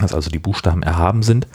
Dass 0.00 0.14
also 0.14 0.30
die 0.30 0.38
Buchstaben 0.38 0.82
erhaben 0.82 1.22
sind. 1.22 1.46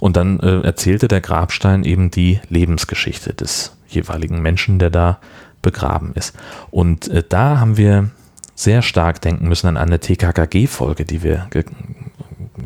Und 0.00 0.16
dann 0.16 0.40
äh, 0.40 0.60
erzählte 0.60 1.08
der 1.08 1.20
Grabstein 1.20 1.84
eben 1.84 2.10
die 2.10 2.40
Lebensgeschichte 2.48 3.34
des 3.34 3.76
jeweiligen 3.88 4.40
Menschen, 4.40 4.78
der 4.78 4.90
da 4.90 5.18
begraben 5.62 6.12
ist. 6.14 6.36
Und 6.70 7.08
äh, 7.08 7.22
da 7.28 7.60
haben 7.60 7.76
wir 7.76 8.10
sehr 8.54 8.82
stark 8.82 9.20
denken 9.20 9.48
müssen 9.48 9.66
an 9.66 9.76
eine 9.76 9.98
TKKG-Folge, 9.98 11.04
die 11.04 11.22
wir 11.22 11.48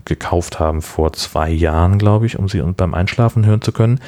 gekauft 0.05 0.59
haben 0.59 0.83
vor 0.83 1.13
zwei 1.13 1.51
Jahren, 1.51 1.99
glaube 1.99 2.27
ich, 2.27 2.39
um 2.39 2.49
sie 2.49 2.61
beim 2.61 2.95
Einschlafen 2.95 3.47
hören 3.47 3.63
zu 3.63 3.73
können, 3.73 4.01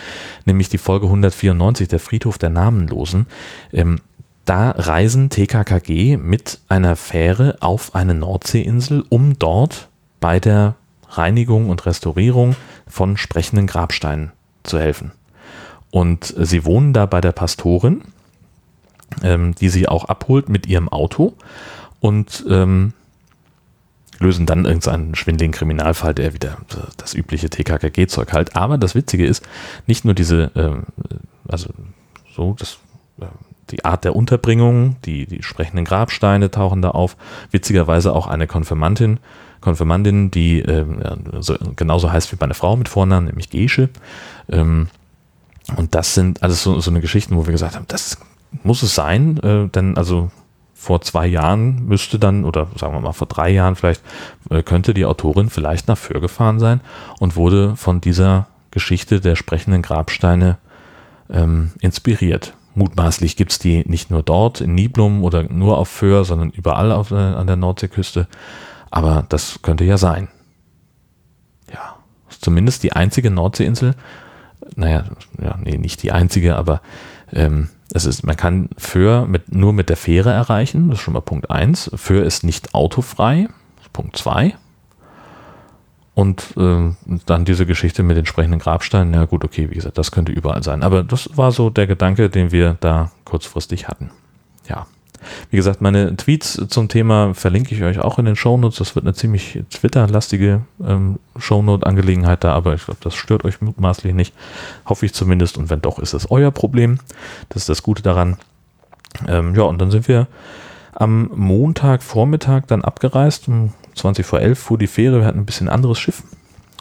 nämlich 0.44 0.68
die 0.68 0.78
Folge 0.78 1.06
194, 1.06 1.88
der 1.88 2.00
Friedhof 2.00 2.38
der 2.38 2.50
Namenlosen. 2.50 3.26
Ähm, 3.72 4.00
da 4.44 4.70
reisen 4.70 5.28
TKKG 5.28 6.16
mit 6.16 6.60
einer 6.68 6.96
Fähre 6.96 7.58
auf 7.60 7.94
eine 7.94 8.14
Nordseeinsel, 8.14 9.04
um 9.08 9.38
dort 9.38 9.88
bei 10.20 10.40
der 10.40 10.74
Reinigung 11.10 11.70
und 11.70 11.86
Restaurierung 11.86 12.56
von 12.86 13.16
sprechenden 13.16 13.66
Grabsteinen 13.66 14.32
zu 14.62 14.78
helfen. 14.78 15.12
Und 15.90 16.34
sie 16.36 16.64
wohnen 16.64 16.92
da 16.92 17.06
bei 17.06 17.20
der 17.20 17.32
Pastorin, 17.32 18.02
ähm, 19.22 19.54
die 19.54 19.68
sie 19.68 19.88
auch 19.88 20.04
abholt 20.04 20.48
mit 20.48 20.66
ihrem 20.66 20.88
Auto. 20.88 21.34
Und 22.00 22.44
ähm, 22.48 22.92
lösen 24.20 24.46
dann 24.46 24.64
irgendeinen 24.64 25.14
schwindeligen 25.14 25.52
Kriminalfall, 25.52 26.14
der 26.14 26.34
wieder 26.34 26.58
das 26.96 27.14
übliche 27.14 27.50
TKKG-Zeug 27.50 28.32
halt. 28.32 28.56
Aber 28.56 28.78
das 28.78 28.94
Witzige 28.94 29.26
ist, 29.26 29.46
nicht 29.86 30.04
nur 30.04 30.14
diese, 30.14 30.50
ähm, 30.54 30.84
also 31.48 31.70
so, 32.34 32.54
das, 32.58 32.78
äh, 33.20 33.26
die 33.70 33.84
Art 33.84 34.04
der 34.04 34.16
Unterbringung, 34.16 34.96
die, 35.04 35.26
die 35.26 35.42
sprechenden 35.42 35.84
Grabsteine 35.84 36.50
tauchen 36.50 36.82
da 36.82 36.90
auf. 36.90 37.16
Witzigerweise 37.50 38.14
auch 38.14 38.26
eine 38.26 38.46
Konfirmantin, 38.46 39.20
Konfirmandin, 39.60 40.30
die 40.30 40.60
ähm, 40.60 41.02
so, 41.40 41.56
genauso 41.76 42.12
heißt 42.12 42.32
wie 42.32 42.36
meine 42.40 42.54
Frau 42.54 42.76
mit 42.76 42.88
Vornamen, 42.88 43.26
nämlich 43.26 43.50
Gesche. 43.50 43.88
Ähm, 44.48 44.88
und 45.76 45.94
das 45.94 46.14
sind 46.14 46.42
alles 46.42 46.62
so, 46.62 46.80
so 46.80 46.90
eine 46.90 47.00
Geschichten, 47.00 47.36
wo 47.36 47.46
wir 47.46 47.52
gesagt 47.52 47.76
haben, 47.76 47.86
das 47.88 48.18
muss 48.62 48.82
es 48.82 48.94
sein, 48.94 49.38
äh, 49.38 49.68
denn 49.68 49.96
also 49.96 50.30
vor 50.74 51.00
zwei 51.02 51.26
Jahren 51.26 51.86
müsste 51.86 52.18
dann, 52.18 52.44
oder 52.44 52.68
sagen 52.76 52.94
wir 52.94 53.00
mal 53.00 53.12
vor 53.12 53.26
drei 53.26 53.50
Jahren 53.50 53.74
vielleicht, 53.74 54.02
äh, 54.48 54.62
könnte 54.62 54.94
die 54.94 55.04
Autorin 55.04 55.50
vielleicht 55.50 55.88
nach 55.88 55.98
Föhr 55.98 56.20
gefahren 56.20 56.60
sein 56.60 56.80
und 57.18 57.36
wurde 57.36 57.76
von 57.76 58.00
dieser 58.00 58.46
Geschichte 58.70 59.20
der 59.20 59.34
sprechenden 59.34 59.82
Grabsteine 59.82 60.58
ähm, 61.30 61.72
inspiriert. 61.80 62.54
Mutmaßlich 62.74 63.36
gibt 63.36 63.52
es 63.52 63.58
die 63.58 63.84
nicht 63.88 64.10
nur 64.10 64.22
dort 64.22 64.60
in 64.60 64.74
Niblum 64.74 65.24
oder 65.24 65.42
nur 65.42 65.78
auf 65.78 65.88
Föhr, 65.88 66.24
sondern 66.24 66.50
überall 66.50 66.92
auf, 66.92 67.10
äh, 67.10 67.14
an 67.14 67.46
der 67.46 67.56
Nordseeküste. 67.56 68.28
Aber 68.90 69.24
das 69.28 69.60
könnte 69.62 69.84
ja 69.84 69.98
sein. 69.98 70.28
Ja, 71.72 71.96
zumindest 72.28 72.82
die 72.82 72.92
einzige 72.92 73.30
Nordseeinsel. 73.30 73.94
Naja, 74.76 75.04
ja, 75.42 75.58
nee, 75.62 75.78
nicht 75.78 76.02
die 76.02 76.12
einzige, 76.12 76.56
aber 76.56 76.80
ähm, 77.32 77.68
es 77.92 78.04
ist, 78.04 78.24
man 78.24 78.36
kann 78.36 78.68
Föhr 78.76 79.26
mit, 79.26 79.52
nur 79.52 79.72
mit 79.72 79.88
der 79.88 79.96
Fähre 79.96 80.30
erreichen, 80.30 80.90
das 80.90 80.98
ist 80.98 81.04
schon 81.04 81.14
mal 81.14 81.20
Punkt 81.20 81.50
1. 81.50 81.90
Föhr 81.94 82.24
ist 82.24 82.44
nicht 82.44 82.74
autofrei, 82.74 83.48
Punkt 83.92 84.16
2. 84.16 84.54
Und 86.18 86.56
äh, 86.56 86.90
dann 87.26 87.44
diese 87.44 87.64
Geschichte 87.64 88.02
mit 88.02 88.16
den 88.16 88.26
sprechenden 88.26 88.58
Grabsteinen, 88.58 89.14
ja 89.14 89.24
gut, 89.24 89.44
okay, 89.44 89.70
wie 89.70 89.76
gesagt, 89.76 89.98
das 89.98 90.10
könnte 90.10 90.32
überall 90.32 90.64
sein. 90.64 90.82
Aber 90.82 91.04
das 91.04 91.30
war 91.36 91.52
so 91.52 91.70
der 91.70 91.86
Gedanke, 91.86 92.28
den 92.28 92.50
wir 92.50 92.76
da 92.80 93.12
kurzfristig 93.24 93.86
hatten. 93.86 94.10
Ja. 94.68 94.88
Wie 95.50 95.56
gesagt, 95.56 95.80
meine 95.80 96.16
Tweets 96.16 96.60
zum 96.70 96.88
Thema 96.88 97.34
verlinke 97.34 97.72
ich 97.72 97.84
euch 97.84 98.00
auch 98.00 98.18
in 98.18 98.24
den 98.24 98.34
Shownotes. 98.34 98.78
Das 98.78 98.96
wird 98.96 99.04
eine 99.04 99.14
ziemlich 99.14 99.62
Twitter-lastige 99.70 100.62
ähm, 100.84 101.20
Shownote-Angelegenheit 101.36 102.42
da, 102.42 102.52
aber 102.52 102.74
ich 102.74 102.84
glaube, 102.84 102.98
das 103.00 103.14
stört 103.14 103.44
euch 103.44 103.60
mutmaßlich 103.60 104.12
nicht. 104.12 104.34
Hoffe 104.86 105.06
ich 105.06 105.14
zumindest. 105.14 105.56
Und 105.56 105.70
wenn 105.70 105.82
doch, 105.82 106.00
ist 106.00 106.14
es 106.14 106.28
euer 106.32 106.50
Problem. 106.50 106.98
Das 107.48 107.62
ist 107.62 107.68
das 107.68 107.84
Gute 107.84 108.02
daran. 108.02 108.38
Ähm, 109.28 109.54
ja, 109.54 109.62
und 109.62 109.80
dann 109.80 109.92
sind 109.92 110.08
wir 110.08 110.26
am 110.94 111.30
Montagvormittag 111.32 112.62
dann 112.66 112.82
abgereist. 112.82 113.46
Um 113.46 113.72
20 113.98 114.24
vor 114.24 114.40
11 114.40 114.58
fuhr 114.58 114.78
die 114.78 114.86
Fähre. 114.86 115.20
Wir 115.20 115.26
hatten 115.26 115.40
ein 115.40 115.46
bisschen 115.46 115.68
anderes 115.68 115.98
Schiff. 115.98 116.22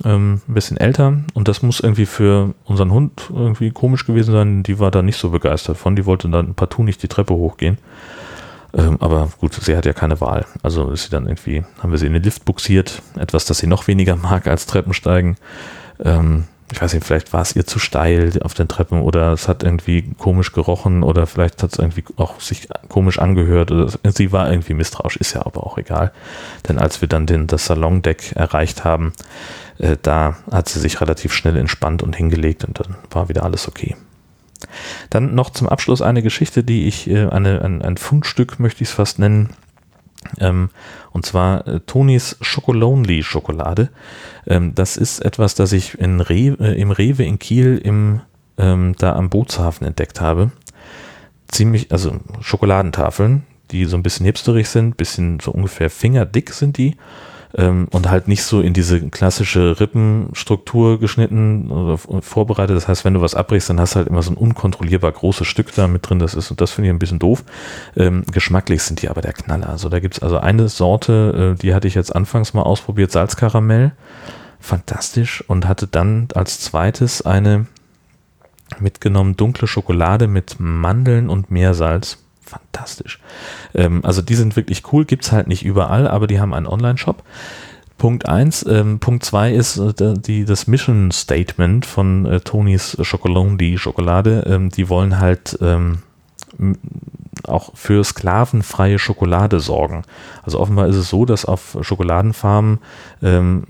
Ähm, 0.06 0.42
ein 0.48 0.54
bisschen 0.54 0.78
älter 0.78 1.18
und 1.34 1.48
das 1.48 1.64
muss 1.64 1.80
irgendwie 1.80 2.06
für 2.06 2.54
unseren 2.66 2.92
Hund 2.92 3.32
irgendwie 3.34 3.72
komisch 3.72 4.06
gewesen 4.06 4.32
sein. 4.32 4.64
Die 4.64 4.78
war 4.78 4.92
da 4.92 5.02
nicht 5.02 5.18
so 5.18 5.32
begeistert 5.32 5.78
von. 5.78 5.96
Die 5.96 6.06
wollte 6.06 6.30
dann 6.30 6.54
partout 6.54 6.84
nicht 6.84 7.02
die 7.02 7.08
Treppe 7.08 7.34
hochgehen. 7.34 7.80
Ähm, 8.76 8.98
aber 9.00 9.30
gut, 9.40 9.56
sie 9.56 9.76
hat 9.76 9.86
ja 9.86 9.94
keine 9.94 10.22
Wahl. 10.22 10.46
Also 10.62 10.92
ist 10.92 11.06
sie 11.06 11.10
dann 11.10 11.26
irgendwie, 11.26 11.64
haben 11.80 11.92
wir 11.92 11.98
sie 11.98 12.06
in 12.06 12.14
den 12.14 12.22
Lift 12.22 12.46
buxiert. 12.46 13.02
Etwas, 13.18 13.46
das 13.46 13.58
sie 13.58 13.68
noch 13.68 13.88
weniger 13.88 14.16
mag 14.16 14.46
als 14.46 14.68
Treppensteigen. 14.68 15.36
Ähm, 16.04 16.44
ich 16.72 16.82
weiß 16.82 16.94
nicht, 16.94 17.06
vielleicht 17.06 17.32
war 17.32 17.42
es 17.42 17.56
ihr 17.56 17.66
zu 17.66 17.80
steil 17.80 18.32
auf 18.44 18.54
den 18.54 18.68
Treppen 18.68 19.02
oder 19.02 19.32
es 19.32 19.48
hat 19.48 19.64
irgendwie 19.64 20.14
komisch 20.18 20.52
gerochen 20.52 21.02
oder 21.02 21.26
vielleicht 21.26 21.64
hat 21.64 21.72
es 21.72 21.80
irgendwie 21.80 22.04
auch 22.18 22.42
sich 22.42 22.68
komisch 22.90 23.20
angehört. 23.20 23.72
Oder 23.72 23.90
sie 24.04 24.34
war 24.34 24.50
irgendwie 24.50 24.74
misstrauisch, 24.74 25.16
ist 25.16 25.34
ja 25.34 25.46
aber 25.46 25.66
auch 25.66 25.78
egal. 25.78 26.12
Denn 26.68 26.78
als 26.78 27.00
wir 27.00 27.08
dann 27.08 27.26
den, 27.26 27.48
das 27.48 27.66
Salondeck 27.66 28.34
erreicht 28.36 28.84
haben, 28.84 29.14
äh, 29.78 29.96
da 30.02 30.36
hat 30.52 30.68
sie 30.68 30.80
sich 30.80 31.00
relativ 31.00 31.34
schnell 31.34 31.56
entspannt 31.56 32.04
und 32.04 32.16
hingelegt 32.16 32.66
und 32.66 32.80
dann 32.80 32.96
war 33.12 33.30
wieder 33.30 33.44
alles 33.44 33.70
okay. 33.70 33.96
Dann 35.10 35.36
noch 35.36 35.52
zum 35.52 35.70
Abschluss 35.70 36.02
eine 36.02 36.22
Geschichte, 36.22 36.64
die 36.64 36.88
ich, 36.88 37.10
äh, 37.10 37.28
eine, 37.28 37.62
ein, 37.62 37.82
ein 37.82 37.96
Fundstück 37.96 38.60
möchte 38.60 38.84
ich 38.84 38.90
es 38.90 38.96
fast 38.96 39.20
nennen. 39.20 39.52
Ähm, 40.40 40.70
und 41.12 41.26
zwar 41.26 41.68
äh, 41.68 41.80
Tonis 41.82 42.38
Chocolonely 42.42 43.24
Schokolade. 43.24 43.90
Ähm, 44.46 44.74
das 44.76 44.98
ist 44.98 45.20
etwas, 45.20 45.56
das 45.56 45.74
ich 45.74 45.98
in 46.00 46.22
Rewe, 46.22 46.58
äh, 46.60 46.82
im 46.82 46.92
Rewe 46.92 47.24
in 47.24 47.40
Kiel 47.40 47.80
im, 47.84 48.22
ähm, 48.58 48.96
da 48.98 49.16
am 49.16 49.30
Bootshafen 49.30 49.86
entdeckt 49.88 50.22
habe. 50.22 50.52
Ziemlich, 51.48 51.92
also 51.92 52.20
Schokoladentafeln, 52.42 53.44
die 53.72 53.86
so 53.86 53.98
ein 53.98 54.04
bisschen 54.04 54.26
hipsterig 54.26 54.68
sind, 54.68 54.98
bisschen 54.98 55.40
so 55.40 55.52
ungefähr 55.52 55.90
fingerdick 55.90 56.52
sind 56.52 56.78
die 56.78 56.96
ähm, 57.56 57.88
und 57.92 58.10
halt 58.10 58.28
nicht 58.28 58.44
so 58.44 58.62
in 58.62 58.74
diese 58.74 59.10
klassische 59.10 59.80
Rippenstruktur 59.80 61.00
geschnitten 61.00 61.72
oder 61.72 61.98
vorbereitet. 61.98 62.76
Das 62.76 62.88
heißt, 62.88 63.06
wenn 63.06 63.14
du 63.14 63.22
was 63.22 63.36
abbrichst, 63.36 63.70
dann 63.70 63.80
hast 63.80 63.94
du 63.94 63.98
halt 63.98 64.08
immer 64.08 64.22
so 64.22 64.32
ein 64.32 64.38
unkontrollierbar 64.38 65.12
großes 65.12 65.48
Stück 65.48 65.74
da 65.74 65.88
mit 65.88 66.08
drin. 66.10 66.20
Das 66.20 66.34
ist 66.34 66.52
und 66.52 66.62
das 66.62 66.72
finde 66.72 66.90
ich 66.90 66.96
ein 66.96 67.00
bisschen 67.00 67.20
doof. 67.20 67.44
Ähm, 67.96 68.24
geschmacklich 68.32 68.84
sind 68.84 69.02
die 69.02 69.10
aber 69.10 69.22
der 69.22 69.34
Knaller. 69.34 69.70
Also 69.70 69.90
da 69.90 70.00
gibt 70.00 70.16
es 70.16 70.24
also 70.24 70.38
eine 70.38 70.70
Sorte, 70.70 71.56
äh, 71.56 71.62
die 71.62 71.74
hatte 71.74 71.88
ich 71.88 71.96
jetzt 71.96 72.16
anfangs 72.16 72.54
mal 72.54 72.64
ausprobiert, 72.64 73.12
Salzkaramell. 73.12 73.94
fantastisch 74.60 75.44
und 75.48 75.68
hatte 75.68 75.88
dann 75.88 76.28
als 76.34 76.60
zweites 76.60 77.22
eine 77.26 77.68
mitgenommen 78.80 79.38
dunkle 79.38 79.68
Schokolade 79.68 80.28
mit 80.28 80.58
Mandeln 80.60 81.30
und 81.30 81.52
Meersalz. 81.52 82.18
Fantastisch. 82.48 83.20
Ähm, 83.76 84.06
also 84.06 84.22
die 84.22 84.36
sind 84.36 84.56
wirklich 84.56 84.82
cool, 84.94 85.04
gibt 85.04 85.26
es 85.26 85.32
halt 85.32 85.48
nicht 85.48 85.66
überall, 85.66 86.08
aber 86.08 86.28
die 86.28 86.40
haben 86.40 86.54
einen 86.54 86.66
Online-Shop. 86.66 87.24
Punkt 87.98 88.30
1. 88.30 88.66
Ähm, 88.68 89.00
Punkt 89.00 89.26
2 89.26 89.54
ist 89.54 89.78
äh, 89.78 90.14
die, 90.18 90.46
das 90.46 90.68
Mission 90.68 91.12
Statement 91.12 91.86
von 91.86 92.26
äh, 92.26 92.40
Tonys 92.40 92.98
Chocolone, 93.10 93.58
die 93.58 93.78
Schokolade. 93.78 94.46
Ähm, 94.48 94.70
die 94.70 94.88
wollen 94.88 95.20
halt 95.20 95.58
ähm, 95.62 96.00
auch 97.44 97.76
für 97.76 98.04
sklavenfreie 98.04 98.98
Schokolade 98.98 99.60
sorgen. 99.60 100.04
Also 100.44 100.60
offenbar 100.60 100.88
ist 100.88 100.96
es 100.96 101.10
so, 101.10 101.26
dass 101.26 101.46
auf 101.46 101.78
Schokoladenfarmen 101.82 102.80
ähm, 103.22 103.64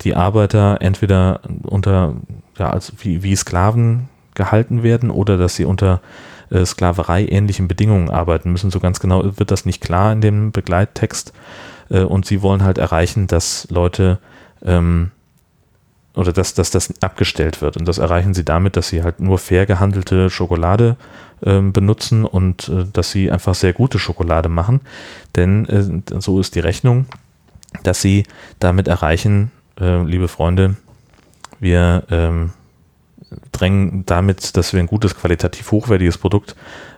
die 0.00 0.16
Arbeiter 0.16 0.78
entweder 0.80 1.40
unter, 1.62 2.14
ja, 2.58 2.70
als 2.70 2.92
wie, 2.98 3.22
wie 3.22 3.36
Sklaven 3.36 4.08
gehalten 4.34 4.82
werden 4.82 5.10
oder 5.10 5.36
dass 5.36 5.54
sie 5.54 5.64
unter 5.64 6.00
äh, 6.50 6.64
Sklaverei 6.64 7.26
ähnlichen 7.26 7.68
Bedingungen 7.68 8.10
arbeiten 8.10 8.52
müssen. 8.52 8.70
So 8.70 8.80
ganz 8.80 9.00
genau 9.00 9.22
wird 9.38 9.50
das 9.50 9.64
nicht 9.64 9.80
klar 9.80 10.12
in 10.12 10.20
dem 10.20 10.52
Begleittext. 10.52 11.32
Äh, 11.90 12.00
und 12.00 12.26
sie 12.26 12.42
wollen 12.42 12.62
halt 12.62 12.78
erreichen, 12.78 13.26
dass 13.26 13.66
Leute 13.70 14.18
ähm, 14.64 15.10
oder 16.14 16.32
dass, 16.32 16.54
dass 16.54 16.70
das 16.70 16.92
abgestellt 17.02 17.60
wird. 17.60 17.76
Und 17.76 17.86
das 17.86 17.98
erreichen 17.98 18.32
sie 18.32 18.44
damit, 18.44 18.76
dass 18.76 18.88
sie 18.88 19.02
halt 19.02 19.20
nur 19.20 19.38
fair 19.38 19.66
gehandelte 19.66 20.30
Schokolade 20.30 20.96
ähm, 21.44 21.72
benutzen 21.72 22.24
und 22.24 22.68
äh, 22.68 22.86
dass 22.90 23.10
sie 23.10 23.30
einfach 23.30 23.54
sehr 23.54 23.74
gute 23.74 23.98
Schokolade 23.98 24.48
machen. 24.48 24.80
Denn 25.36 25.66
äh, 25.66 26.20
so 26.20 26.40
ist 26.40 26.54
die 26.54 26.60
Rechnung, 26.60 27.06
dass 27.82 28.00
sie 28.00 28.24
damit 28.58 28.88
erreichen, 28.88 29.50
äh, 29.78 30.02
liebe 30.02 30.28
Freunde, 30.28 30.76
wir 31.60 32.04
ähm, 32.10 32.52
drängen 33.52 34.04
damit, 34.06 34.56
dass 34.56 34.72
wir 34.72 34.80
ein 34.80 34.86
gutes, 34.86 35.16
qualitativ 35.16 35.72
hochwertiges 35.72 36.18
Produkt 36.18 36.54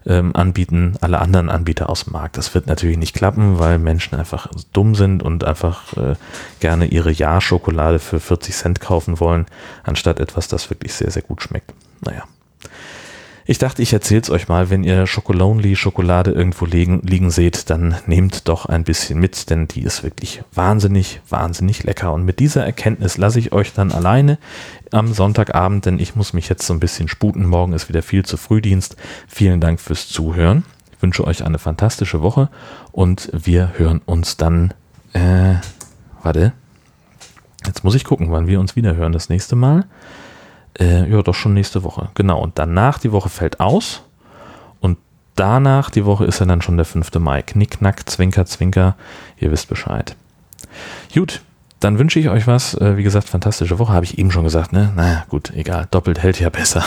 ähm, 0.06 0.34
anbieten, 0.34 0.94
alle 1.00 1.20
anderen 1.20 1.48
Anbieter 1.48 1.88
aus 1.88 2.04
dem 2.04 2.12
Markt. 2.12 2.36
Das 2.36 2.54
wird 2.54 2.66
natürlich 2.66 2.98
nicht 2.98 3.14
klappen, 3.14 3.58
weil 3.58 3.78
Menschen 3.78 4.18
einfach 4.18 4.48
dumm 4.72 4.94
sind 4.94 5.22
und 5.22 5.44
einfach 5.44 5.96
äh, 5.96 6.14
gerne 6.60 6.86
ihre 6.86 7.10
Ja-Schokolade 7.10 7.98
für 7.98 8.20
40 8.20 8.54
Cent 8.54 8.80
kaufen 8.80 9.20
wollen, 9.20 9.46
anstatt 9.84 10.20
etwas, 10.20 10.48
das 10.48 10.70
wirklich 10.70 10.92
sehr, 10.92 11.10
sehr 11.10 11.22
gut 11.22 11.42
schmeckt. 11.42 11.72
Naja. 12.00 12.24
Ich 13.50 13.56
dachte, 13.56 13.80
ich 13.80 13.94
erzähle 13.94 14.20
es 14.20 14.28
euch 14.28 14.48
mal, 14.48 14.68
wenn 14.68 14.84
ihr 14.84 15.06
Schokolonely 15.06 15.74
Schokolade 15.74 16.32
irgendwo 16.32 16.66
liegen, 16.66 17.00
liegen 17.00 17.30
seht, 17.30 17.70
dann 17.70 17.96
nehmt 18.04 18.46
doch 18.46 18.66
ein 18.66 18.84
bisschen 18.84 19.18
mit, 19.18 19.48
denn 19.48 19.66
die 19.66 19.80
ist 19.80 20.02
wirklich 20.02 20.42
wahnsinnig, 20.52 21.22
wahnsinnig 21.30 21.82
lecker. 21.82 22.12
Und 22.12 22.26
mit 22.26 22.40
dieser 22.40 22.66
Erkenntnis 22.66 23.16
lasse 23.16 23.38
ich 23.38 23.52
euch 23.52 23.72
dann 23.72 23.90
alleine 23.90 24.36
am 24.90 25.14
Sonntagabend, 25.14 25.86
denn 25.86 25.98
ich 25.98 26.14
muss 26.14 26.34
mich 26.34 26.50
jetzt 26.50 26.66
so 26.66 26.74
ein 26.74 26.78
bisschen 26.78 27.08
sputen. 27.08 27.46
Morgen 27.46 27.72
ist 27.72 27.88
wieder 27.88 28.02
viel 28.02 28.22
zu 28.22 28.36
Frühdienst. 28.36 28.96
Vielen 29.26 29.62
Dank 29.62 29.80
fürs 29.80 30.08
Zuhören. 30.08 30.66
Ich 30.94 31.00
wünsche 31.00 31.24
euch 31.24 31.42
eine 31.42 31.58
fantastische 31.58 32.20
Woche 32.20 32.50
und 32.92 33.30
wir 33.32 33.78
hören 33.78 34.02
uns 34.04 34.36
dann, 34.36 34.74
äh, 35.14 35.54
warte, 36.22 36.52
jetzt 37.66 37.82
muss 37.82 37.94
ich 37.94 38.04
gucken, 38.04 38.30
wann 38.30 38.46
wir 38.46 38.60
uns 38.60 38.76
wieder 38.76 38.94
hören 38.94 39.12
das 39.12 39.30
nächste 39.30 39.56
Mal. 39.56 39.86
Äh, 40.78 41.10
ja, 41.10 41.22
doch 41.22 41.34
schon 41.34 41.54
nächste 41.54 41.82
Woche. 41.82 42.08
Genau. 42.14 42.40
Und 42.40 42.58
danach 42.58 42.98
die 42.98 43.12
Woche 43.12 43.28
fällt 43.28 43.60
aus. 43.60 44.02
Und 44.80 44.98
danach 45.34 45.90
die 45.90 46.04
Woche 46.04 46.24
ist 46.24 46.40
ja 46.40 46.46
dann 46.46 46.62
schon 46.62 46.76
der 46.76 46.86
5. 46.86 47.14
Mai. 47.18 47.42
Knick, 47.42 47.78
knack, 47.78 48.08
zwinker, 48.08 48.46
zwinker. 48.46 48.96
Ihr 49.38 49.50
wisst 49.50 49.68
Bescheid. 49.68 50.16
Gut, 51.14 51.42
dann 51.80 51.98
wünsche 51.98 52.18
ich 52.18 52.28
euch 52.28 52.46
was. 52.46 52.74
Äh, 52.74 52.96
wie 52.96 53.02
gesagt, 53.02 53.28
fantastische 53.28 53.78
Woche, 53.78 53.92
habe 53.92 54.04
ich 54.04 54.18
eben 54.18 54.30
schon 54.30 54.44
gesagt, 54.44 54.72
ne? 54.72 54.92
Naja, 54.94 55.24
gut, 55.28 55.52
egal. 55.54 55.86
Doppelt 55.90 56.22
hält 56.22 56.40
ja 56.40 56.50
besser. 56.50 56.84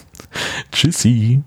Tschüssi. 0.72 1.42